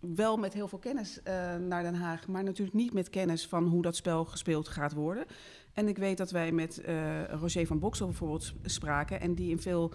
[0.00, 3.66] wel met heel veel kennis eh, naar Den Haag, maar natuurlijk niet met kennis van
[3.66, 5.24] hoe dat spel gespeeld gaat worden.
[5.72, 9.60] En ik weet dat wij met eh, Roger van Boksel bijvoorbeeld spraken en die een
[9.60, 9.92] veel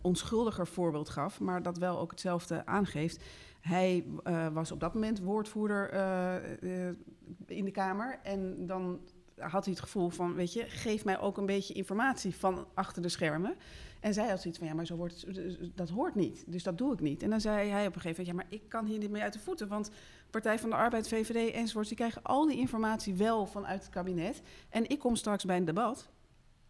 [0.00, 3.24] onschuldiger voorbeeld gaf, maar dat wel ook hetzelfde aangeeft.
[3.60, 4.04] Hij
[4.52, 5.94] was op dat moment woordvoerder
[7.46, 9.00] in de Kamer en dan
[9.40, 13.02] had hij het gevoel van, weet je, geef mij ook een beetje informatie van achter
[13.02, 13.56] de schermen.
[14.00, 16.78] En zij had zoiets van, ja, maar zo wordt het, dat hoort niet, dus dat
[16.78, 17.22] doe ik niet.
[17.22, 19.22] En dan zei hij op een gegeven moment, ja, maar ik kan hier niet mee
[19.22, 19.90] uit de voeten, want
[20.30, 24.42] Partij van de Arbeid, VVD enzovoorts, die krijgen al die informatie wel vanuit het kabinet.
[24.68, 26.08] En ik kom straks bij een debat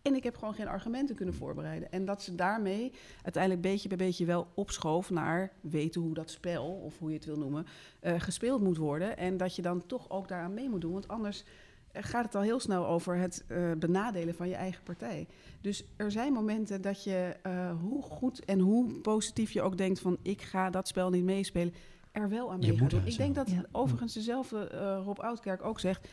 [0.03, 1.93] en ik heb gewoon geen argumenten kunnen voorbereiden.
[1.93, 6.65] En dat ze daarmee uiteindelijk beetje bij beetje wel opschoof naar weten hoe dat spel,
[6.65, 7.67] of hoe je het wil noemen,
[8.01, 9.17] eh, gespeeld moet worden.
[9.17, 11.45] En dat je dan toch ook daaraan mee moet doen, want anders
[11.93, 15.27] gaat het al heel snel over het eh, benadelen van je eigen partij.
[15.61, 20.01] Dus er zijn momenten dat je, eh, hoe goed en hoe positief je ook denkt
[20.01, 21.75] van ik ga dat spel niet meespelen,
[22.13, 23.07] er wel aan mee gaan moet doen.
[23.07, 23.65] Ik denk dat Ja.
[23.73, 26.09] overigens dezelfde eh, Rob Oudkerk ook zegt,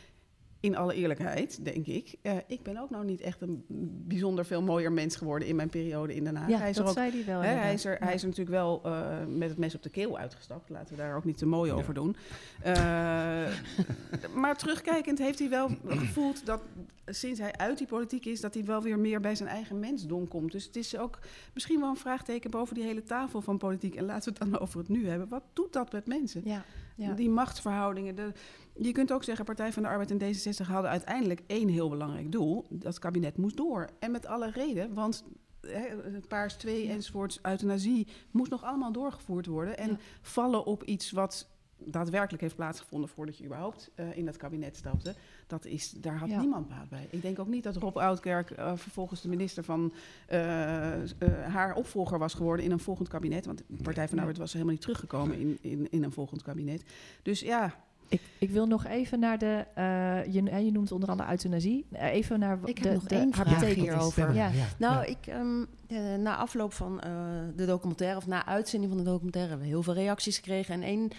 [0.60, 2.14] in alle eerlijkheid, denk ik.
[2.22, 3.64] eh, ik ben ook nou niet echt een
[4.06, 6.48] bijzonder veel mooier mens geworden in mijn periode in Den Haag.
[6.48, 7.40] Ja, hij is dat er ook zei hij wel.
[7.40, 9.88] Hè, hij, is er, hij is er natuurlijk wel eh, met het mes op de
[9.88, 10.68] keel uitgestapt.
[10.68, 11.76] Laten we daar ook niet te mooi Ja.
[11.76, 12.16] over doen.
[12.62, 12.72] Eh,
[14.42, 16.60] maar terugkijkend heeft hij wel gevoeld dat
[17.06, 20.28] sinds hij uit die politiek is, dat hij wel weer meer bij zijn eigen mensdom
[20.28, 20.52] komt.
[20.52, 21.18] Dus het is ook
[21.54, 23.94] misschien wel een vraagteken boven die hele tafel van politiek.
[23.94, 25.28] En laten we het dan over het nu hebben.
[25.28, 26.42] Wat doet dat met mensen?
[26.44, 26.64] Ja,
[26.98, 27.12] ja.
[27.12, 28.14] Die machtsverhoudingen.
[28.14, 28.32] De,
[28.74, 32.32] je kunt ook zeggen, Partij van de Arbeid en D66 hadden uiteindelijk één heel belangrijk
[32.32, 32.64] doel.
[32.70, 33.88] Dat kabinet moest door.
[33.98, 35.24] En met alle reden, want
[35.60, 35.86] hè,
[36.28, 36.92] Paars 2 Ja.
[36.92, 39.78] enzovoorts, euthanasie, moest nog allemaal doorgevoerd worden.
[39.78, 39.96] En Ja.
[40.22, 41.48] vallen op iets wat
[41.84, 45.14] daadwerkelijk heeft plaatsgevonden voordat je überhaupt eh, in dat kabinet stapte.
[45.46, 46.40] Dat is, daar had Ja.
[46.40, 47.06] niemand baat bij.
[47.10, 49.92] Ik denk ook niet dat Rob Oudkerk eh, vervolgens de minister van
[50.26, 51.02] eh, eh,
[51.48, 53.46] haar opvolger was geworden in een volgend kabinet.
[53.46, 54.20] Want de Partij van de Nee.
[54.20, 56.82] Arbeid was helemaal niet teruggekomen in, in, in een volgend kabinet.
[57.22, 57.74] Dus ja,
[58.08, 59.64] Ik, ik wil nog even naar de.
[59.74, 61.86] eh, je, je noemt onder andere euthanasie.
[61.92, 64.34] Even naar Ik de, heb nog de, één vraag hierover.
[64.34, 64.50] Ja.
[64.78, 67.10] Nou, ik, ehm, eh, na afloop van eh,
[67.56, 70.74] de documentaire, of na uitzending van de documentaire, hebben we heel veel reacties gekregen.
[70.74, 71.10] En één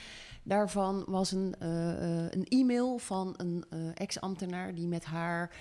[0.50, 5.56] daarvan was een, eh, eh, een e-mail van een eh, ex-ambtenaar die met haar,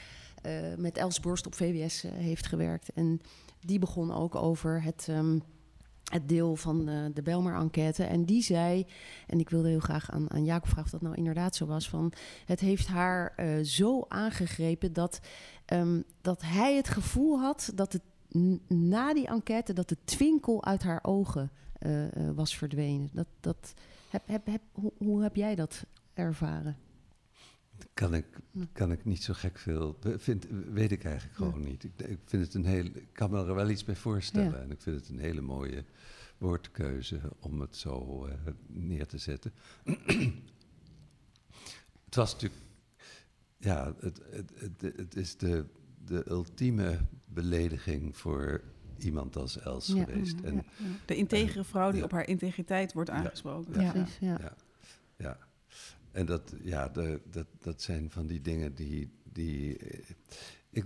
[0.76, 2.92] met Els Borst op VWS heeft gewerkt.
[2.94, 3.20] En
[3.60, 5.06] die begon ook over het.
[5.08, 5.38] ehm,
[6.08, 8.04] het deel van eh, de Belmer-enquête.
[8.04, 8.86] En die zei,
[9.26, 11.88] en ik wilde heel graag aan, aan Jacob vragen of dat nou inderdaad zo was,
[11.88, 12.12] van
[12.44, 13.34] het heeft haar
[13.64, 15.20] zo aangegrepen dat,
[15.64, 18.02] ehm, dat hij het gevoel had dat het
[18.68, 23.10] na die enquête dat de twinkel uit haar ogen eh, eh, was verdwenen.
[23.12, 23.74] Dat, dat,
[24.10, 26.76] heb, heb, heb, hoe, hoe heb jij dat ervaren?
[27.94, 28.26] Kan ik,
[28.72, 29.98] kan ik niet zo gek veel.
[30.16, 31.84] Vind, weet ik eigenlijk gewoon niet.
[31.84, 32.84] Ik, ik vind het een heel.
[32.84, 34.50] Ik kan me er wel iets bij voorstellen.
[34.50, 34.56] Ja.
[34.62, 35.84] En ik vind het een hele mooie
[36.38, 38.34] woordkeuze om het zo eh,
[38.66, 39.52] neer te zetten.
[42.04, 42.62] het was natuurlijk.
[43.56, 45.64] Ja, het, het, het, het is de,
[46.04, 48.62] de ultieme belediging voor
[48.98, 50.04] iemand als Els Ja.
[50.04, 50.40] geweest.
[50.40, 50.62] En, Ja.
[51.06, 52.04] De integere vrouw die Ja.
[52.04, 53.16] op haar integriteit wordt Ja.
[53.16, 53.80] aangesproken.
[53.80, 53.90] Ja.
[53.90, 54.38] Precies, ja.
[54.40, 54.56] Ja.
[55.16, 55.38] ja.
[56.12, 59.10] En dat, ja, de, dat, dat zijn van die dingen die.
[59.32, 59.98] die eh,
[60.70, 60.84] ik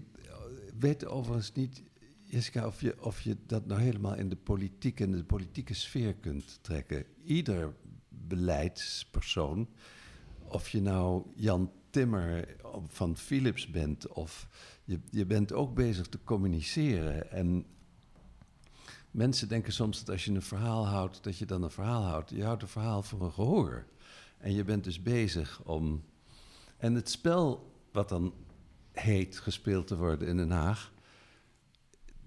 [0.78, 1.82] weet overigens niet,
[2.24, 6.14] Jessica, of je, of je dat nou helemaal in de politiek en de politieke sfeer
[6.14, 7.04] kunt trekken.
[7.24, 7.74] Ieder
[8.08, 9.68] beleidspersoon,
[10.42, 12.56] of je nou Jan Timmer
[12.86, 14.48] van Philips bent, of
[14.84, 17.30] je, je bent ook bezig te communiceren.
[17.30, 17.64] En
[19.12, 22.30] mensen denken soms dat als je een verhaal houdt, dat je dan een verhaal houdt.
[22.30, 23.86] Je houdt een verhaal voor een gehoor.
[24.38, 26.04] En je bent dus bezig om.
[26.76, 28.34] En het spel wat dan
[28.92, 30.92] heet gespeeld te worden in Den Haag,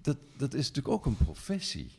[0.00, 1.90] dat, dat is natuurlijk ook een professie.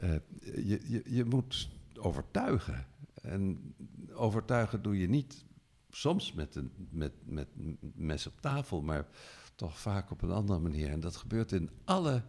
[0.00, 2.86] Uh, je, je, je moet overtuigen.
[3.22, 3.74] En
[4.12, 5.44] overtuigen doe je niet
[5.90, 7.48] soms met een met, met
[7.94, 9.06] mes op tafel, maar
[9.54, 10.90] toch vaak op een andere manier.
[10.90, 12.22] En dat gebeurt in alle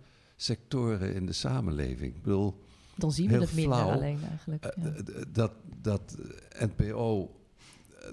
[0.44, 2.16] sectoren in de samenleving.
[2.16, 2.64] Ik bedoel,
[2.96, 4.64] Dan zien we het minder alleen eigenlijk.
[4.64, 4.74] Ja.
[4.84, 6.18] Uh, dat, dat
[6.60, 7.32] NPO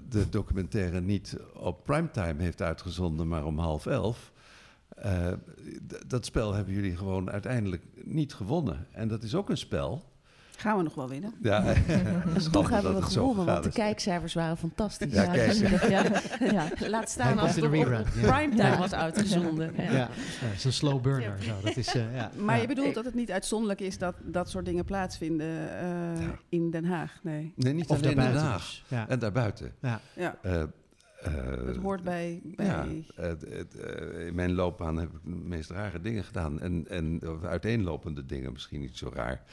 [0.09, 4.31] de documentaire niet op primetime heeft uitgezonden, maar om half elf.
[5.05, 5.33] Uh,
[6.07, 8.87] dat spel hebben jullie gewoon uiteindelijk niet gewonnen.
[8.91, 10.10] En dat is ook een spel.
[10.61, 11.33] Gaan we nog wel winnen?
[11.41, 11.73] Ja,
[12.51, 15.13] toch hebben we gewonnen, want de kijkcijfers waren fantastisch.
[15.13, 15.53] Ja, kijk.
[15.89, 16.03] Ja,
[16.79, 16.87] ja.
[16.87, 19.73] Laat staan als het op, op primetime was uitgezonden.
[19.77, 20.09] Ja, ja.
[20.11, 21.43] het is een slow burner.
[21.43, 21.51] Zo.
[21.63, 22.31] Dat is, uh, ja.
[22.37, 25.69] Maar je bedoelt dat het niet uitzonderlijk is dat dat soort dingen plaatsvinden
[26.17, 27.19] uh, in Den Haag?
[27.21, 28.57] Nee, nee niet of alleen in Den Haag.
[28.57, 28.83] dus.
[28.87, 29.09] Ja.
[29.09, 29.71] En daarbuiten.
[29.81, 29.99] Ja.
[30.15, 30.35] ja.
[30.45, 30.63] Uh,
[31.29, 32.41] het hoort bij...
[32.43, 36.59] bij Ja, het, het, uh, in mijn loopbaan heb ik de meest rare dingen gedaan.
[36.59, 39.43] En, en uiteenlopende dingen, misschien niet zo raar.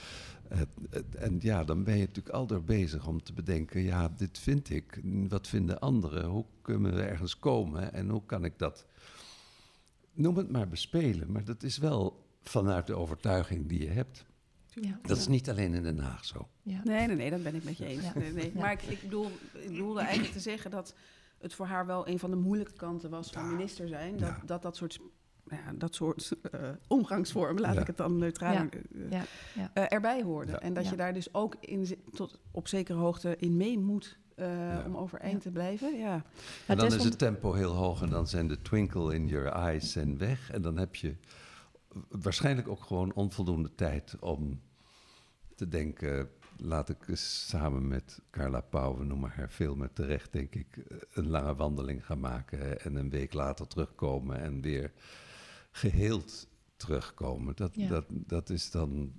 [1.19, 3.83] En ja, dan ben je natuurlijk al door bezig om te bedenken...
[3.83, 6.25] ja, dit vind ik, wat vinden anderen?
[6.25, 7.93] Hoe kunnen we ergens komen?
[7.93, 8.87] En hoe kan ik dat,
[10.13, 11.33] noem het maar bespelen...
[11.33, 14.27] maar dat is wel vanuit de overtuiging die je hebt.
[14.81, 14.99] Ja.
[15.03, 16.49] Dat is niet alleen in Den Haag zo.
[16.63, 16.81] Ja.
[16.85, 18.03] Nee, nee, nee, dat ben ik met je eens.
[18.03, 18.13] Ja.
[18.15, 18.53] Nee, nee.
[18.55, 20.95] Maar ik, ik, bedoel, ik bedoelde eigenlijk te zeggen dat
[21.39, 24.17] het voor haar wel een van de moeilijke kanten was van minister zijn.
[24.17, 24.41] Dat Ja.
[24.45, 24.99] dat, dat soort,
[25.51, 27.81] ja, dat soort uh, omgangsvormen, laat Ja.
[27.81, 28.69] ik het dan neutraal Ja.
[28.91, 29.23] uh, Ja.
[29.55, 29.71] Ja.
[29.75, 30.53] uh, erbij hoorde.
[30.53, 30.61] Ja.
[30.61, 30.91] En dat Ja.
[30.91, 34.83] je daar dus ook in, tot op zekere hoogte in mee moet uh, Ja.
[34.87, 35.39] om overeind Ja.
[35.41, 35.97] te blijven.
[35.99, 36.11] Ja.
[36.17, 36.25] Maar
[36.67, 39.47] En dan Tess is het tempo heel hoog en dan zijn de twinkle in your
[39.47, 40.51] eyes zijn weg.
[40.51, 41.17] En dan heb je
[42.09, 44.61] waarschijnlijk ook gewoon onvoldoende tijd om
[45.55, 46.29] te denken...
[46.61, 50.79] laat ik samen met Carla Pauw, we noemen haar veel met terecht, denk ik...
[51.13, 54.41] een lange wandeling gaan maken en een week later terugkomen...
[54.41, 54.93] en weer
[55.71, 57.57] geheeld terugkomen.
[57.57, 57.89] Dat, Ja.
[57.89, 59.13] dat, dat is dan...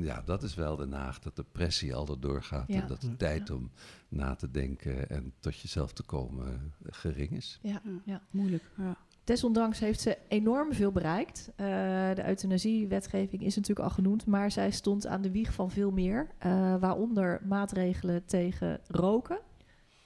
[0.00, 2.68] Ja, dat is wel Den Haag, dat de pressie al erdoor gaat...
[2.68, 2.82] Ja.
[2.82, 3.70] en dat de tijd om
[4.08, 7.58] na te denken en tot jezelf te komen gering is.
[7.62, 8.22] Ja, ja.
[8.30, 8.70] Moeilijk.
[8.76, 8.96] Ja.
[9.24, 11.48] Desondanks heeft ze enorm veel bereikt.
[11.48, 11.66] Uh,
[12.14, 16.26] de euthanasiewetgeving is natuurlijk al genoemd, maar zij stond aan de wieg van veel meer.
[16.46, 19.38] Uh, waaronder maatregelen tegen roken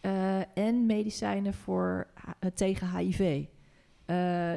[0.02, 2.06] uh, en medicijnen voor,
[2.54, 3.44] tegen HIV.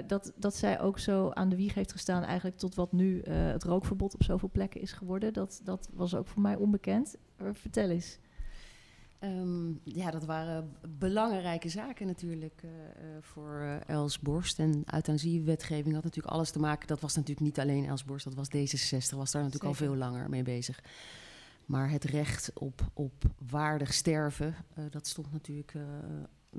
[0.07, 3.63] Dat, dat zij ook zo aan de wieg heeft gestaan, eigenlijk tot wat nu het
[3.63, 5.33] rookverbod op zoveel plekken is geworden.
[5.33, 7.15] Dat, dat was ook voor mij onbekend.
[7.51, 8.19] Vertel eens.
[9.23, 14.59] Um, ja, dat waren belangrijke zaken natuurlijk uh, uh, voor uh, Els Borst.
[14.59, 16.87] En euthanasiewetgeving had natuurlijk alles te maken.
[16.87, 19.67] Dat was natuurlijk niet alleen Els Borst, dat was D66, was daar natuurlijk Zeker.
[19.67, 20.83] al veel langer mee bezig.
[21.65, 23.13] Maar het recht op, op
[23.49, 25.73] waardig sterven, uh, dat stond natuurlijk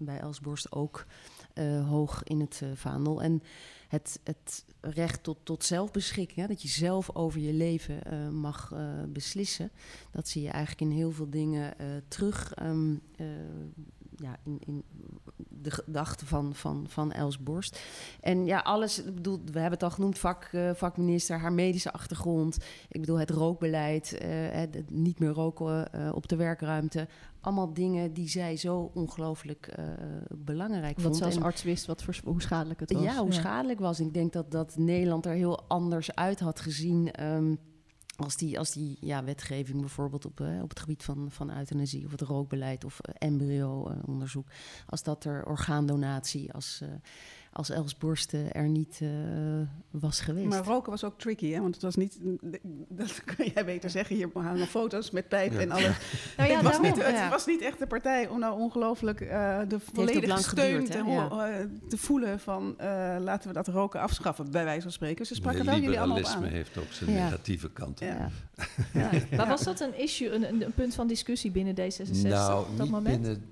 [0.05, 1.07] bij Els Borst ook
[1.55, 3.22] uh, hoog in het uh, vaandel.
[3.22, 3.42] En
[3.88, 8.72] het, het recht tot, tot zelfbeschikking, hè, dat je zelf over je leven uh, mag
[9.09, 9.70] beslissen,
[10.11, 11.74] dat zie je eigenlijk in heel veel dingen
[12.09, 12.53] terug.
[12.62, 13.03] Um,
[14.16, 14.84] ja, in, in
[15.63, 17.81] de gedachten van, van, van Els Borst.
[18.21, 21.93] En ja, alles, ik bedoel, we hebben het al genoemd, vak, uh, vakminister, haar medische
[21.93, 22.57] achtergrond.
[22.89, 27.09] Ik bedoel, het rookbeleid, uh, het, het niet meer roken uh, op de werkruimte.
[27.41, 29.85] Allemaal dingen die zij zo ongelooflijk uh,
[30.37, 31.17] belangrijk Wat vond.
[31.17, 33.03] ze als En- arts wist wat voor, hoe schadelijk het was.
[33.03, 34.01] ja, hoe schadelijk was.
[34.01, 37.11] Ik denk dat, dat Nederland er heel anders uit had gezien.
[37.13, 37.55] ehm,
[38.17, 42.05] als die, als die ja, wetgeving bijvoorbeeld op, eh, op het gebied van, van euthanasie
[42.05, 44.49] of het rookbeleid of eh, embryo-onderzoek.
[44.87, 46.89] als dat er orgaandonatie, als, eh,
[47.53, 49.09] als Els Borsten er niet eh,
[49.90, 50.46] was geweest.
[50.48, 51.61] Maar roken was ook tricky, hè?
[51.61, 52.18] Want het was niet...
[52.88, 54.16] Dat kan jij beter zeggen.
[54.16, 55.59] Hier hangen foto's met pijp Ja.
[55.61, 55.82] en alles.
[56.36, 57.28] Nou ja, het, was daarom, niet, het ja.
[57.28, 61.88] was niet echt de partij om nou ongelooflijk eh, de volledige steun geduurd, te, eh,
[61.88, 65.26] te voelen van eh, laten we dat roken afschaffen, bij wijze van spreken.
[65.26, 66.53] Ze spraken wel jullie allemaal op liberalisme aan.
[66.53, 67.24] heeft ook zijn Ja.
[67.24, 68.07] negatieve kanten.
[68.07, 68.30] Ja.
[68.92, 69.11] Ja.
[69.36, 72.76] Maar was dat een issue, een, een, een punt van discussie binnen D66 Nou, op
[72.76, 73.20] dat niet moment?
[73.22, 73.44] binnen,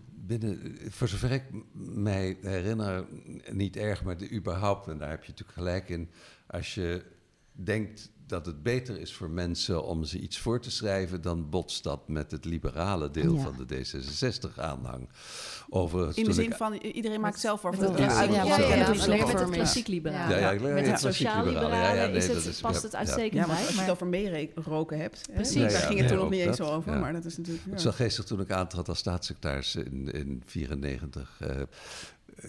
[0.88, 3.06] voor zover ik mij herinner,
[3.50, 6.10] niet erg, maar de, überhaupt, en daar heb je natuurlijk gelijk in,
[6.46, 7.02] als je
[7.52, 11.82] denkt dat het beter is voor mensen om ze iets voor te schrijven, dan botst
[11.82, 13.42] dat met het liberale deel Ja.
[13.42, 15.08] van de D66-aanhang.
[15.68, 18.44] Overigens, In de zin ik- van iedereen maakt zelf het Ja, klassiek- ja, ja, ja,
[18.44, 19.54] ja, ja, ja, ja, ja, lekker ja, met het ja.
[19.54, 20.30] klassiek liberaal.
[20.30, 23.56] Ja, ja, ja, met het ja, nee, is het, is- past ja, het uitstekend bij.
[23.56, 25.26] als je Maar het over meeroken hebt.
[25.26, 25.54] hè, Precies.
[25.72, 26.98] Daar ging het toen nog niet eens over.
[26.98, 27.64] Maar dat is natuurlijk...
[27.70, 31.38] Het geestig toen ik aantrad als staatssecretaris in 1994.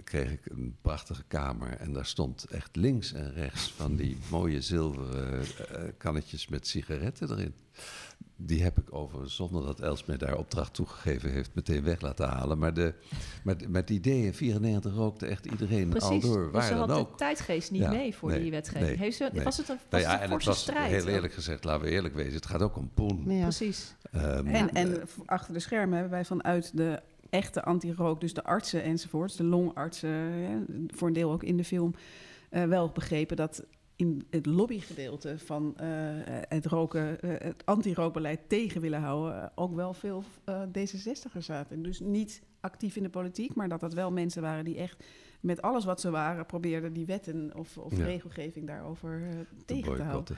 [0.03, 4.61] Kreeg ik een prachtige kamer en daar stond echt links en rechts van die mooie
[4.61, 7.53] zilveren eh, kannetjes met sigaretten erin.
[8.43, 12.27] Die heb ik over, zonder dat Els mij daar opdracht toegegeven heeft, meteen weg laten
[12.27, 12.57] halen.
[12.57, 12.93] Maar, de,
[13.43, 16.09] maar de- met die ideeën, 94 rookte echt iedereen Precies.
[16.09, 17.09] al door, dus waar ze dan had ook.
[17.11, 18.85] de tijdgeest niet Ja, mee voor nee, die wetgeving.
[18.87, 19.43] nee, Heeft ze, nee.
[19.43, 20.91] Was het een, was Nou het ja, een en het forse was strijd?
[20.91, 23.23] heel eerlijk gezegd, laten we eerlijk wezen, het gaat ook om poen.
[23.31, 23.41] Ja.
[23.41, 23.95] Precies.
[24.11, 27.01] Ehm, En, en achter de schermen hebben wij vanuit de
[27.31, 31.93] echte anti-rook, dus de artsen enzovoorts, de longartsen, voor een deel ook in de film,
[32.49, 33.65] eh, wel begrepen dat
[33.95, 35.87] in het lobbygedeelte van eh,
[36.47, 41.81] het roken, eh, het anti-rookbeleid tegen willen houden, ook wel veel eh, D66'ers zaten.
[41.81, 45.03] Dus niet actief in de politiek, maar dat dat wel mensen waren die echt
[45.39, 48.05] met alles wat ze waren probeerden die wetten of, of Ja.
[48.05, 50.37] regelgeving daarover eh, te tegen te houden.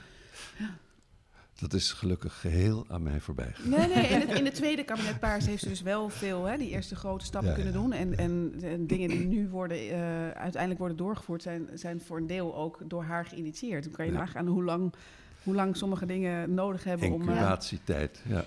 [1.60, 3.70] Dat is gelukkig geheel aan mij voorbij gegaan.
[3.70, 6.56] Nee, nee, in het, in het tweede kabinet Paars heeft ze dus wel veel, hè,
[6.56, 7.78] die eerste grote stappen Ja, kunnen ja.
[7.80, 7.92] doen.
[7.92, 12.26] En, en, en dingen die nu worden, eh, uiteindelijk worden doorgevoerd, zijn, zijn voor een
[12.26, 13.84] deel ook door haar geïnitieerd.
[13.84, 14.18] Dan kan je Ja.
[14.18, 14.92] nagaan hoe lang,
[15.42, 17.20] hoe lang sommige dingen nodig hebben om...
[17.28, 18.44] eh, Incubatietijd, ja.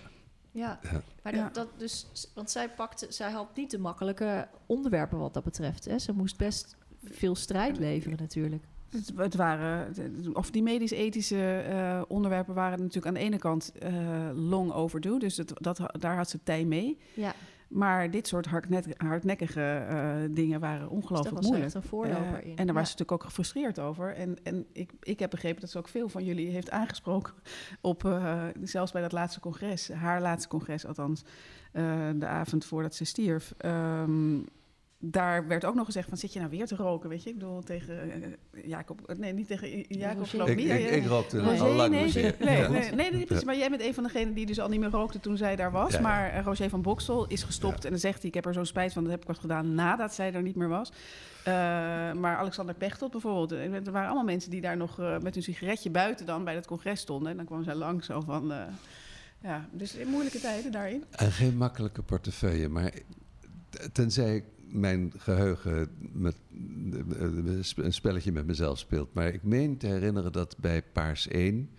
[0.51, 0.79] Ja,
[1.23, 5.85] maar dat dus, want zij pakte, zij had niet de makkelijke onderwerpen wat dat betreft.
[5.85, 5.99] Hè.
[5.99, 8.63] Ze moest best veel strijd leveren natuurlijk.
[8.89, 9.93] Het, het waren,
[10.33, 13.91] of die medisch-ethische eh, onderwerpen waren natuurlijk aan de ene kant eh,
[14.33, 15.19] long overdue.
[15.19, 16.97] Dus het, dat, daar had ze tij mee.
[17.13, 17.33] Ja,
[17.67, 18.45] Maar dit soort
[18.97, 21.65] hardnekkige eh, dingen waren dus ongelooflijk dat was moeilijk.
[21.65, 22.55] echt een voorloper in.
[22.55, 24.15] En daar was ze natuurlijk ook gefrustreerd over.
[24.15, 27.33] En, en ik, ik heb begrepen dat ze ook veel van jullie heeft aangesproken
[27.81, 28.19] op,
[28.63, 31.23] zelfs bij dat laatste congres, haar laatste congres althans,
[32.15, 33.53] de avond voordat ze stierf.
[33.57, 34.39] Ehm,
[34.99, 37.29] daar werd ook nog gezegd van, zit je nou weer te roken, weet je?
[37.29, 40.69] Ik bedoel, tegen eh, Jacob, nee, niet tegen Jacob, geloof Ik, niet.
[40.69, 42.35] ik, rookte Roger, al lang nee, Roger.
[42.39, 42.69] nee, Ja.
[42.69, 43.45] nee, nee, nee, precies.
[43.45, 45.71] Maar jij bent een van degenen die dus al niet meer rookte toen zij daar
[45.71, 45.91] was.
[45.91, 46.03] Ja, ja.
[46.03, 47.77] Maar eh, Roger van Boksel is gestopt.
[47.77, 47.83] Ja.
[47.83, 49.03] En dan zegt hij, ik heb er zo'n spijt van.
[49.03, 50.91] Dat heb ik wat gedaan nadat zij er niet meer was.
[51.43, 51.53] Eh,
[52.13, 53.51] maar Alexander Pechtold bijvoorbeeld.
[53.51, 56.55] eh, Er waren allemaal mensen die daar nog eh, met hun sigaretje buiten dan bij
[56.55, 57.31] het congres stonden.
[57.31, 58.51] En dan kwam zij langs zo van...
[58.51, 58.61] eh,
[59.43, 61.03] ja, dus in moeilijke tijden daarin.
[61.11, 62.91] En geen makkelijke portefeuille, maar
[63.91, 66.35] tenzij mijn geheugen met,
[67.17, 69.13] eh, een spelletje met mezelf speelt.
[69.13, 71.69] Maar ik meen te herinneren dat bij Paars 1,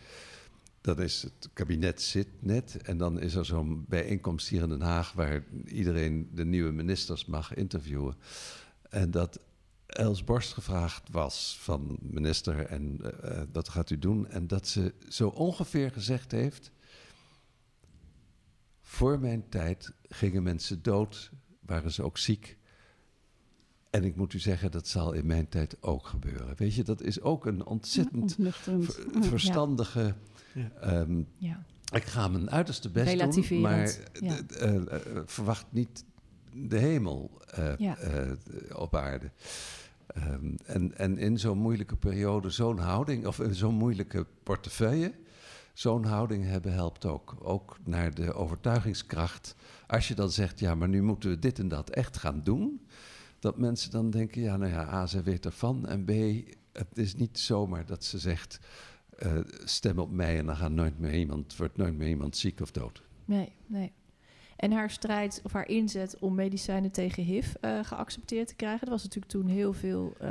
[0.81, 4.81] dan is het kabinet zit net en dan is er zo'n bijeenkomst hier in Den
[4.81, 8.17] Haag waar iedereen de nieuwe ministers mag interviewen.
[8.89, 9.41] En dat
[9.87, 14.29] Els Borst gevraagd was van minister en eh, eh, wat gaat u doen?
[14.29, 16.73] En dat ze zo ongeveer gezegd heeft,
[18.81, 21.31] voor mijn tijd gingen mensen dood,
[21.61, 22.58] waren ze ook ziek.
[23.99, 26.55] En ik moet u zeggen, dat zal in mijn tijd ook gebeuren.
[26.57, 28.83] Weet je, dat is ook een ontzettend ver-
[29.21, 30.15] verstandige.
[30.55, 30.71] Ja.
[30.81, 31.65] ehm, Ja.
[31.93, 34.83] ik ga mijn uiterste best doen, Relativerend, maar eh, eh,
[35.25, 36.05] verwacht niet
[36.53, 37.97] de hemel eh, Ja.
[37.97, 38.31] eh,
[38.77, 39.31] op aarde.
[40.07, 45.13] Ehm, en, en in zo'n moeilijke periode zo'n houding, of in zo'n moeilijke portefeuille,
[45.73, 47.37] zo'n houding hebben helpt ook.
[47.43, 49.55] Ook naar de overtuigingskracht.
[49.87, 52.81] Als je dan zegt, ja, maar nu moeten we dit en dat echt gaan doen.
[53.39, 55.87] Dat mensen dan denken, ja, nou ja, A, ze weet ervan.
[55.87, 56.11] En B,
[56.73, 58.61] het is niet zomaar dat ze zegt,
[59.19, 62.61] eh, stem op mij en dan gaat nooit meer iemand, wordt nooit meer iemand ziek
[62.61, 63.03] of dood.
[63.25, 63.93] Nee, nee.
[64.57, 68.87] En haar strijd of haar inzet om medicijnen tegen HIV eh, geaccepteerd te krijgen.
[68.87, 70.31] Er was natuurlijk toen heel veel eh,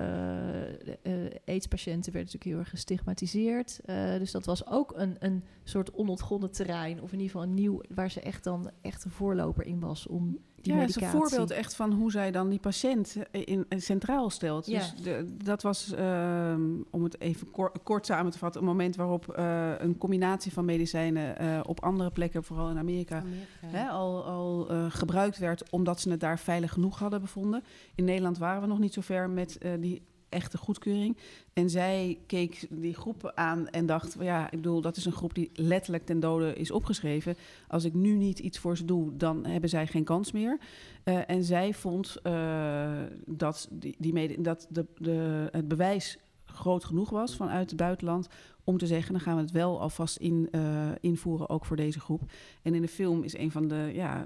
[1.45, 3.79] AIDS-patiënten werden natuurlijk heel erg gestigmatiseerd.
[4.19, 7.01] Dus dat was ook een, een soort onontgonnen terrein.
[7.01, 10.07] Of in ieder geval een nieuw, waar ze echt dan echt een voorloper in was
[10.07, 11.21] om die ja, het is medicatie.
[11.21, 14.65] een voorbeeld echt van hoe zij dan die patiënt eh, in, in centraal stelt.
[14.65, 14.79] Ja.
[14.79, 18.95] Dus de, dat was, ehm, om het even kor- kort samen te vatten, een moment
[18.95, 23.23] waarop eh, een combinatie van medicijnen eh, op andere plekken, vooral in Amerika,
[23.65, 27.63] hè, al, al gebruikt werd omdat ze het daar veilig genoeg hadden bevonden.
[27.95, 31.17] In Nederland waren we nog niet zo ver met die echte goedkeuring.
[31.53, 35.34] En zij keek die groep aan en dacht, ja, ik bedoel, dat is een groep
[35.34, 37.36] die letterlijk ten dode is opgeschreven.
[37.67, 40.57] Als ik nu niet iets voor ze doe, dan hebben zij geen kans meer.
[41.03, 46.86] Eh, en zij vond eh, dat, die, die mede, dat de, de, het bewijs groot
[46.86, 48.28] genoeg was vanuit het buitenland
[48.63, 50.61] om te zeggen, dan gaan we het wel alvast in, eh,
[50.99, 52.21] invoeren, ook voor deze groep.
[52.61, 54.25] En in de film is een van de ja,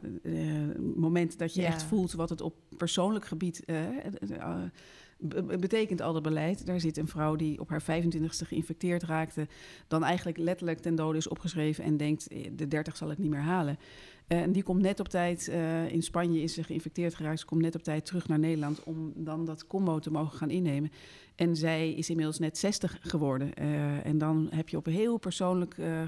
[0.96, 1.68] momenten dat je Ja.
[1.68, 3.64] echt voelt wat het op persoonlijk gebied
[5.60, 6.66] betekent al dat beleid.
[6.66, 9.48] Daar zit een vrouw die op haar 25ste geïnfecteerd raakte,
[9.88, 13.30] dan eigenlijk letterlijk ten dode is opgeschreven en denkt, eh, de 30 zal ik niet
[13.30, 13.78] meer halen.
[14.28, 17.62] Eh, en die komt net op tijd, eh, in Spanje is ze geïnfecteerd geraakt, komt
[17.62, 20.92] net op tijd terug naar Nederland om dan dat combo te mogen gaan innemen.
[21.36, 23.54] En zij is inmiddels net 60 geworden.
[23.54, 26.02] Eh, en dan heb je op heel persoonlijk eh,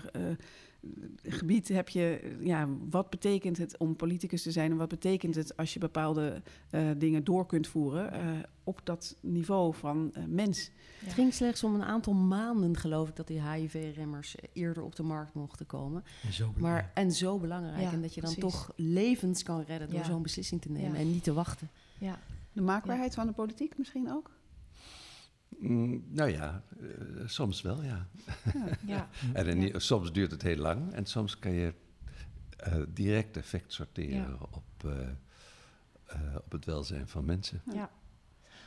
[1.23, 5.57] gebied heb je, ja, wat betekent het om politicus te zijn en wat betekent het
[5.57, 8.21] als je bepaalde eh, dingen door kunt voeren eh,
[8.63, 10.71] op dat niveau van eh, mens.
[11.03, 15.03] Het ging slechts om een aantal maanden, geloof ik, dat die HIV-remmers eerder op de
[15.03, 16.03] markt mochten komen.
[16.23, 17.81] En zo Maar, en zo belangrijk.
[17.81, 18.51] Ja, en dat je dan precies.
[18.53, 20.05] toch levens kan redden door Ja.
[20.05, 20.97] zo'n beslissing te nemen Ja.
[20.99, 21.69] en niet te wachten.
[21.99, 22.19] Ja.
[22.53, 24.31] De maakbaarheid van de politiek misschien ook?
[25.59, 26.87] Mm, nou ja, eh,
[27.27, 28.07] soms wel, ja.
[28.85, 29.09] Ja.
[29.33, 31.73] En in- soms duurt het heel lang en soms kan je
[32.57, 34.37] eh, direct effect sorteren Ja.
[34.51, 37.61] op, eh, op het welzijn van mensen.
[37.73, 37.89] ja.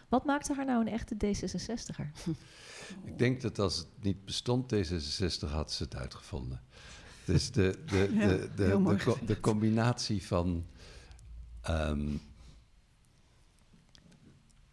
[0.08, 2.06] Wat maakte haar nou een echte D66er?
[3.04, 6.60] Ik denk dat als het niet bestond, D66 had ze het uitgevonden.
[7.24, 10.66] Dus de, de, de, de, co- de combinatie van
[11.60, 12.08] ehm,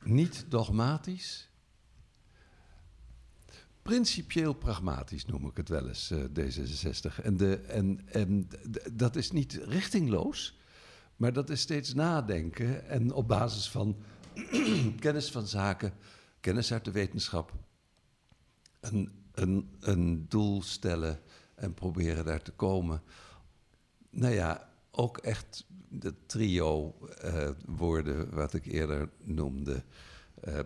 [0.03, 1.49] niet dogmatisch,
[3.83, 7.21] principieel pragmatisch noem ik het wel eens, eh, D66.
[7.23, 8.47] En, de, en, en
[8.91, 10.57] dat is niet richtingloos,
[11.15, 13.95] maar dat is steeds nadenken en op basis van
[14.99, 15.93] kennis van zaken,
[16.39, 17.53] kennis uit de wetenschap,
[18.79, 21.19] een, een, een doel stellen
[21.55, 23.01] en proberen daar te komen.
[24.09, 29.83] Nou ja, ook echt de trio eh, woorden wat ik eerder noemde.
[30.41, 30.59] eh,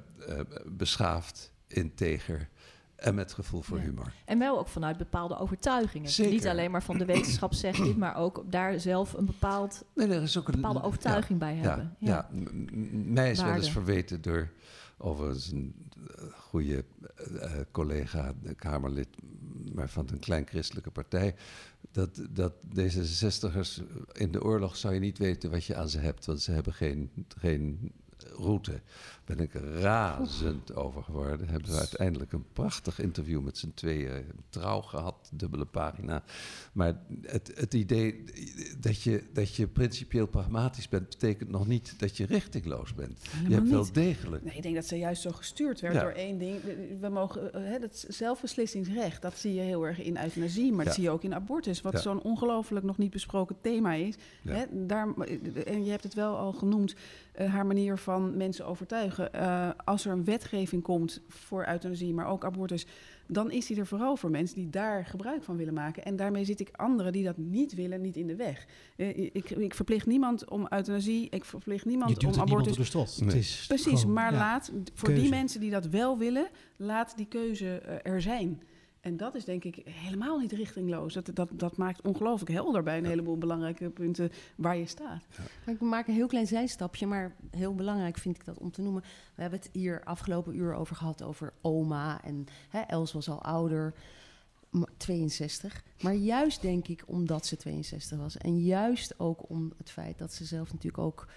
[0.65, 2.49] beschaafd, integer
[2.97, 3.83] en met gevoel voor Ja.
[3.83, 4.13] humor.
[4.25, 6.09] En wel ook vanuit bepaalde overtuigingen.
[6.09, 6.31] Zeker.
[6.33, 10.07] Niet alleen maar van de wetenschap zeg dit, maar ook daar zelf een bepaald, Nee,
[10.07, 11.95] er is ook een bepaalde overtuiging bij Ja, hebben.
[11.99, 12.29] ja.
[12.31, 14.49] m- mij is wel eens verweten door
[14.97, 15.73] overigens een
[16.15, 16.83] eh, goede
[17.15, 19.07] eh, eh, collega, de Kamerlid,
[19.73, 21.35] maar van een klein christelijke partij,
[21.91, 23.81] dat, dat D66'ers
[24.11, 26.73] in de oorlog zou je niet weten wat je aan ze hebt, want ze hebben
[26.73, 27.91] geen, geen
[28.35, 28.81] route.
[29.25, 31.47] Ben ik razend over geworden.
[31.49, 36.23] Hebben we uiteindelijk een prachtig interview met z'n tweeën trouw gehad, dubbele pagina.
[36.73, 38.23] Maar het, het idee
[38.79, 43.19] dat je, dat je principieel pragmatisch bent, betekent nog niet dat je richtingloos bent.
[43.47, 44.43] je hebt wel degelijk.
[44.43, 46.01] Nee, ik denk dat ze juist zo gestuurd werd Ja.
[46.01, 46.61] door één ding.
[46.99, 50.93] We mogen, eh, hè, dat zelfbeslissingsrecht, dat zie je heel erg in euthanasie, maar dat
[50.93, 51.99] zie je ook in abortus, wat Ja.
[51.99, 54.15] zo'n ongelooflijk nog niet besproken thema is.
[54.43, 55.13] Hè, daar,
[55.65, 56.95] en je hebt het wel al genoemd,
[57.37, 59.33] eh, haar manier van mensen overtuigen.
[59.33, 62.85] Eh, als er een wetgeving komt voor euthanasie, maar ook abortus,
[63.27, 66.03] dan is die er vooral voor mensen die daar gebruik van willen maken.
[66.03, 68.65] En daarmee zit ik anderen die dat niet willen, niet in de weg.
[68.95, 72.93] Eh, ik, ik verplicht niemand om euthanasie, ik verplicht Je niemand duwt om abortus.
[73.19, 73.27] Nee.
[73.27, 74.37] Het is Precies, gewoon, maar ja.
[74.37, 75.21] laat voor keuze.
[75.21, 78.61] die mensen die dat wel willen, laat die keuze er zijn.
[79.01, 81.13] En dat is denk ik helemaal niet richtingloos.
[81.13, 85.23] Dat, dat, dat maakt ongelooflijk helder bij een heleboel belangrijke punten waar je staat.
[85.65, 88.81] Maar ik maak een heel klein zijstapje, maar heel belangrijk vind ik dat om te
[88.81, 89.01] noemen.
[89.35, 92.23] We hebben het hier afgelopen uur over gehad, over oma.
[92.23, 93.93] En hè, Els was al ouder,
[94.69, 95.83] m- 62.
[96.01, 98.37] Maar juist denk ik omdat ze 62 was.
[98.37, 101.27] En juist ook om het feit dat ze zelf natuurlijk ook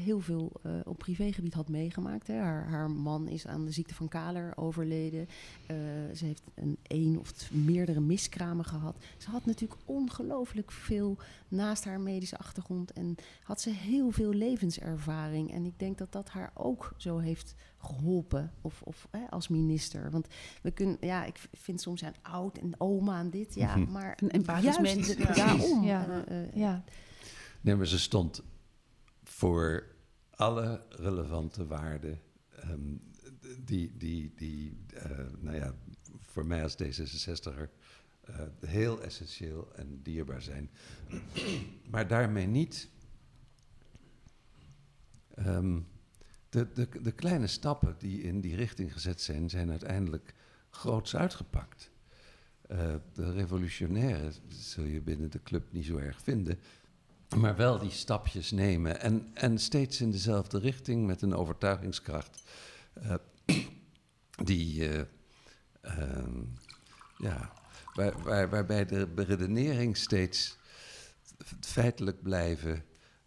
[0.00, 2.26] heel veel eh, op privégebied had meegemaakt.
[2.26, 2.34] Hè.
[2.34, 5.28] Haar, haar man is aan de ziekte van Kaler overleden.
[5.66, 5.76] Eh,
[6.14, 8.96] ze heeft een één of meerdere miskramen gehad.
[9.16, 11.16] Ze had natuurlijk ongelooflijk veel
[11.48, 12.92] naast haar medische achtergrond.
[12.92, 15.52] En had ze heel veel levenservaring.
[15.52, 18.52] En ik denk dat dat haar ook zo heeft geholpen.
[18.60, 20.10] Of, of hè, als minister.
[20.10, 20.26] Want
[20.62, 23.54] we kunnen, ja, ik vind soms zijn oud en oma en dit.
[23.54, 23.92] Ja, Mhm.
[23.92, 25.16] maar Een empathisch mens.
[25.16, 25.84] daarom.
[25.84, 26.06] Ja.
[26.26, 26.84] eh, eh, Ja,
[27.60, 28.42] Nee, maar ze stond
[29.38, 29.86] voor
[30.30, 32.20] alle relevante waarden
[32.50, 32.96] ehm,
[33.64, 35.74] die, die, die eh, nou ja,
[36.20, 37.68] voor mij als D66er
[38.20, 40.70] eh, heel essentieel en dierbaar zijn.
[41.90, 42.88] maar daarmee niet
[45.34, 45.80] ehm,
[46.48, 50.34] de, de, de kleine stappen die in die richting gezet zijn, zijn uiteindelijk
[50.70, 51.90] groots uitgepakt.
[52.60, 56.58] Eh, de revolutionaire zul je binnen de club niet zo erg vinden.
[57.36, 62.42] Maar wel die stapjes nemen en, en steeds in dezelfde richting met een overtuigingskracht.
[62.92, 63.14] eh,
[64.44, 65.04] die, eh,
[65.80, 66.40] ehm,
[67.18, 67.52] ja,
[67.94, 70.58] waar, waar, waarbij de beredenering steeds
[71.60, 72.84] feitelijk blijven,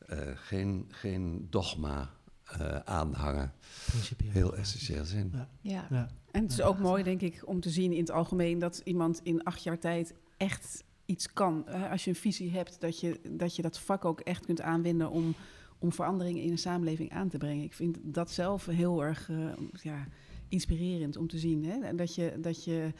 [0.07, 2.09] eh, geen, geen dogma
[2.43, 3.53] eh, aanhangen,
[3.85, 4.31] Principieel.
[4.31, 5.29] heel essentieel zijn.
[5.33, 5.49] Ja.
[5.61, 5.87] ja.
[5.89, 6.07] Ja.
[6.31, 9.19] En het is ook mooi, denk ik, om te zien in het algemeen dat iemand
[9.23, 11.68] in acht jaar tijd echt iets kan.
[11.68, 14.62] Eh, als je een visie hebt, dat je, dat je dat vak ook echt kunt
[14.62, 15.34] aanwenden om,
[15.80, 17.64] om veranderingen in een samenleving aan te brengen.
[17.64, 20.07] Ik vind dat zelf heel erg uh, ja,
[20.47, 21.66] inspirerend om te zien.
[21.66, 21.95] Hè?
[21.95, 22.93] Dat je, dat je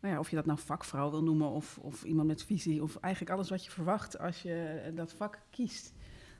[0.00, 2.96] nou ja, of je dat nou vakvrouw wil noemen of, of iemand met visie, of
[2.96, 5.92] eigenlijk alles wat je verwacht als je dat vak kiest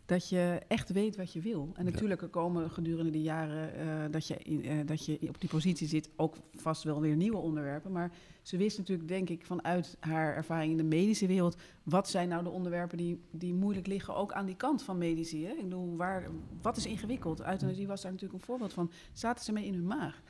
[0.08, 1.70] dat je echt weet wat je wil.
[1.74, 5.48] En natuurlijk er komen gedurende de jaren uh, dat, je uh, dat je op die
[5.48, 7.92] positie zit ook vast wel weer nieuwe onderwerpen.
[7.92, 11.56] Maar ze wist natuurlijk, denk ik, vanuit haar ervaring in de medische wereld...
[11.82, 15.44] wat zijn nou de onderwerpen die, die moeilijk liggen, ook aan die kant van medici.
[15.44, 15.52] Hè?
[15.52, 16.28] Ik bedoel, waar,
[16.62, 17.40] wat is ingewikkeld?
[17.40, 18.90] Euthanasie was daar natuurlijk een voorbeeld van.
[19.12, 20.22] Zaten ze mee in hun maag?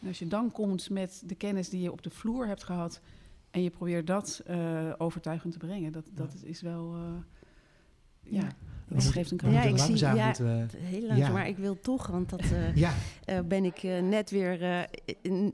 [0.00, 3.00] En als je dan komt met de kennis die je op de vloer hebt gehad...
[3.50, 6.96] en je probeert dat uh, overtuigend te brengen, dat, dat is wel...
[8.22, 8.48] ja.
[8.94, 9.54] Het geeft een krant.
[9.54, 11.32] Ja, ik zie, ja, we, heel langzaam, ja.
[11.32, 12.92] maar ik wil toch, want dat uh, ja.
[13.26, 14.86] uh, ben ik net, weer,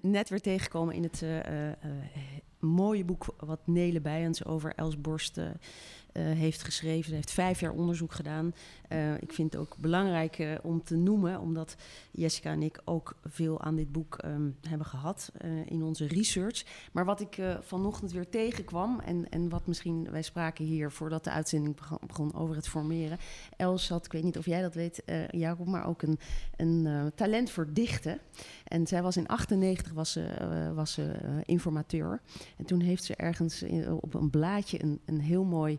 [0.00, 1.24] net weer tegengekomen in het
[2.58, 5.40] mooie boek wat Nele Bijens over Els Borst
[6.12, 7.08] heeft geschreven.
[7.08, 8.52] Ze heeft vijf jaar onderzoek gedaan.
[8.88, 11.76] Uh, ik vind het ook belangrijk om te noemen, omdat
[12.10, 15.32] Jessica en ik ook veel aan dit boek um, hebben gehad
[15.64, 16.64] in onze research.
[16.92, 21.30] Maar wat ik vanochtend weer tegenkwam, en, en wat misschien, wij spraken hier voordat de
[21.30, 21.76] uitzending
[22.06, 23.18] begon, over het formeren.
[23.56, 26.18] Els had, ik weet niet of jij dat weet, Jacob, maar ook een,
[26.56, 28.18] een talent voor dichten.
[28.64, 30.28] En zij was in 98 was ze,
[30.74, 31.14] was ze
[31.44, 32.20] informateur.
[32.56, 33.64] En toen heeft ze ergens
[34.00, 35.78] op een blaadje een, een heel mooi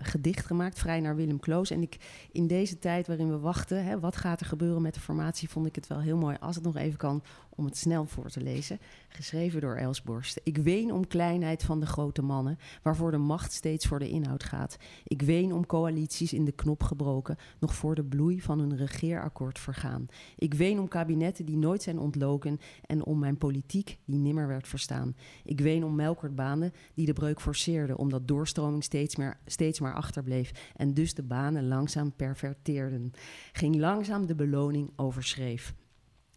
[0.00, 1.70] gedicht gemaakt, vrij naar Willem Kloos.
[1.70, 1.96] En ik,
[2.32, 5.66] in deze tijd waarin we wachten, hè, wat gaat er gebeuren met de formatie, vond
[5.66, 7.22] ik het wel heel mooi, als het nog even kan,
[7.60, 8.78] om het snel voor te lezen.
[9.08, 10.40] Geschreven door Els Borst.
[10.42, 14.44] Ik ween om kleinheid van de grote mannen, waarvoor de macht steeds voor de inhoud
[14.44, 14.76] gaat.
[15.04, 19.58] Ik ween om coalities in de knop gebroken, nog voor de bloei van een regeerakkoord
[19.58, 20.06] vergaan.
[20.36, 24.68] Ik ween om kabinetten die nooit zijn ontloken en om mijn politiek die nimmer werd
[24.68, 25.16] verstaan.
[25.44, 30.72] Ik ween om melkertbanen die de breuk forceerden, omdat doorstroming steeds, meer, steeds maar achterbleef
[30.76, 33.12] en dus de banen langzaam perverteerden.
[33.52, 35.74] Ging langzaam de beloning overschreef.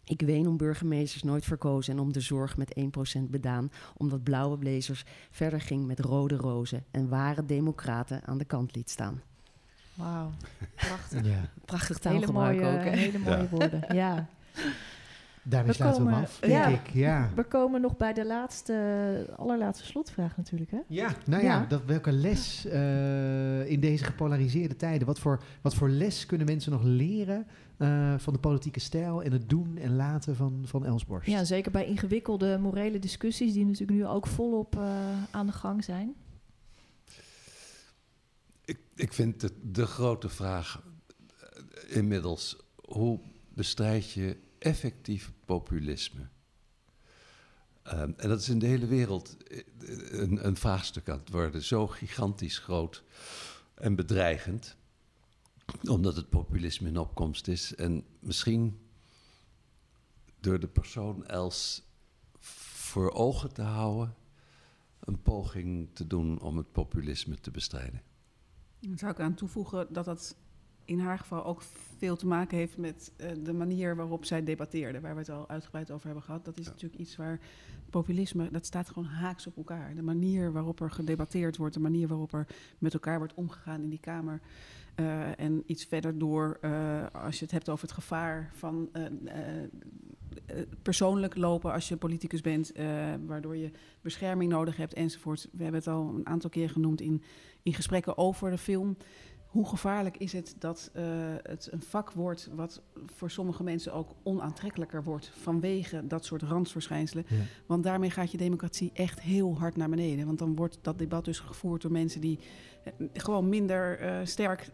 [0.04, 2.74] Ik ween om burgemeesters nooit verkozen en om de zorg met
[3.18, 8.44] 1% bedaan, omdat blauwe blazers verder ging met rode rozen en ware democraten aan de
[8.44, 9.22] kant liet staan.
[9.94, 10.30] Wauw,
[10.76, 11.26] prachtig.
[11.26, 11.50] Ja.
[11.64, 12.84] Prachtig taalgebruik hele mooie, ook.
[12.84, 12.90] Hè?
[12.90, 14.26] Hele mooie woorden, ja.
[15.46, 16.90] Daarmee we sluiten komen, we hem af, denk ja, ik.
[16.90, 17.30] Ja.
[17.34, 20.78] We komen nog bij de laatste, allerlaatste slotvraag natuurlijk, hè?
[20.88, 21.66] Ja, nou ja, ja.
[21.66, 26.72] Dat, welke les uh, in deze gepolariseerde tijden, wat voor, wat voor les kunnen mensen
[26.72, 27.46] nog leren
[27.78, 31.28] uh, van de politieke stijl en het doen en laten van, van Elsborst?
[31.28, 34.82] Ja, zeker bij ingewikkelde morele discussies die natuurlijk nu ook volop uh,
[35.30, 36.14] aan de gang zijn.
[38.64, 40.82] Ik, ik vind het de grote vraag
[41.88, 43.20] inmiddels, hoe
[43.54, 46.28] bestrijd je effectief populisme.
[47.86, 49.36] Um, en dat is in de hele wereld
[49.78, 51.62] een, een, vraagstuk aan het worden.
[51.62, 53.04] Zo gigantisch groot
[53.74, 54.76] en bedreigend.
[55.82, 57.74] Omdat het populisme in opkomst is.
[57.74, 58.80] En misschien
[60.40, 61.82] door de persoon Els
[62.38, 64.14] voor ogen te houden.
[65.00, 68.02] een poging te doen om het populisme te bestrijden.
[68.80, 70.36] Dan zou ik aan toevoegen dat dat
[70.84, 71.62] in haar geval ook
[71.98, 75.48] veel te maken heeft met uh, de manier waarop zij debatteerde, waar we het al
[75.48, 76.44] uitgebreid over hebben gehad.
[76.44, 76.70] Dat is ja.
[76.70, 77.40] natuurlijk iets waar
[77.90, 79.94] populisme, dat staat gewoon haaks op elkaar.
[79.94, 82.46] De manier waarop er gedebatteerd wordt, de manier waarop er
[82.78, 84.40] met elkaar wordt omgegaan in die Kamer.
[85.00, 88.90] Uh, en iets verder door, uh, als je het hebt over het gevaar van
[90.82, 92.72] persoonlijk lopen als je politicus bent,
[93.26, 93.70] waardoor je
[94.00, 95.48] bescherming nodig hebt enzovoort.
[95.52, 97.22] We hebben het al een aantal keer genoemd in,
[97.62, 98.96] in gesprekken over de film
[99.54, 101.04] hoe gevaarlijk is het dat uh,
[101.42, 107.24] het een vak wordt wat voor sommige mensen ook onaantrekkelijker wordt vanwege dat soort randverschijnselen.
[107.28, 107.36] Ja.
[107.66, 110.26] Want daarmee gaat je democratie echt heel hard naar beneden.
[110.26, 112.38] Want dan wordt dat debat dus gevoerd door mensen die
[113.12, 114.70] gewoon minder uh, sterk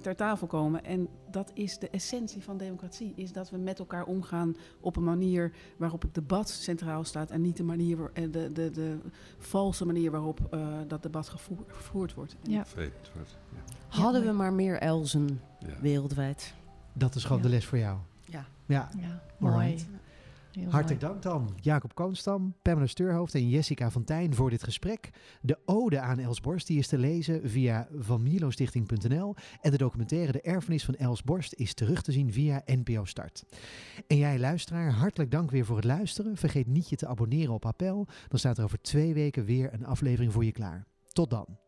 [0.00, 0.84] ter tafel komen.
[0.84, 5.04] En dat is de essentie van democratie, is dat we met elkaar omgaan op een
[5.04, 8.98] manier waarop het debat centraal staat en niet de manier, de, de, de, de
[9.38, 10.56] valse manier waarop
[10.86, 12.36] dat debat gevoer, gevoerd wordt.
[12.42, 12.64] Ja.
[13.88, 15.80] Hadden we maar meer Elzen ja.
[15.80, 16.54] wereldwijd.
[16.92, 17.44] Dat is gewoon Ja.
[17.44, 17.98] de les voor jou.
[18.24, 18.44] Ja.
[18.66, 18.88] Ja,
[19.38, 19.76] mooi.
[20.54, 21.58] Heel hartelijk dank dan.
[21.60, 25.10] Jacob Koonstam, Pamela Steurhoofd en Jessica van Tijn voor dit gesprek.
[25.40, 30.40] De ode aan Els Borst die is te lezen via vanmilostichting.nl en de documentaire De
[30.40, 33.44] Erfenis van Els Borst is terug te zien via NPO Start.
[34.06, 36.36] En jij luisteraar, hartelijk dank weer voor het luisteren.
[36.36, 38.06] Vergeet niet je te abonneren op Appel.
[38.28, 40.86] Dan staat er over twee weken weer een aflevering voor je klaar.
[41.12, 41.63] Tot dan.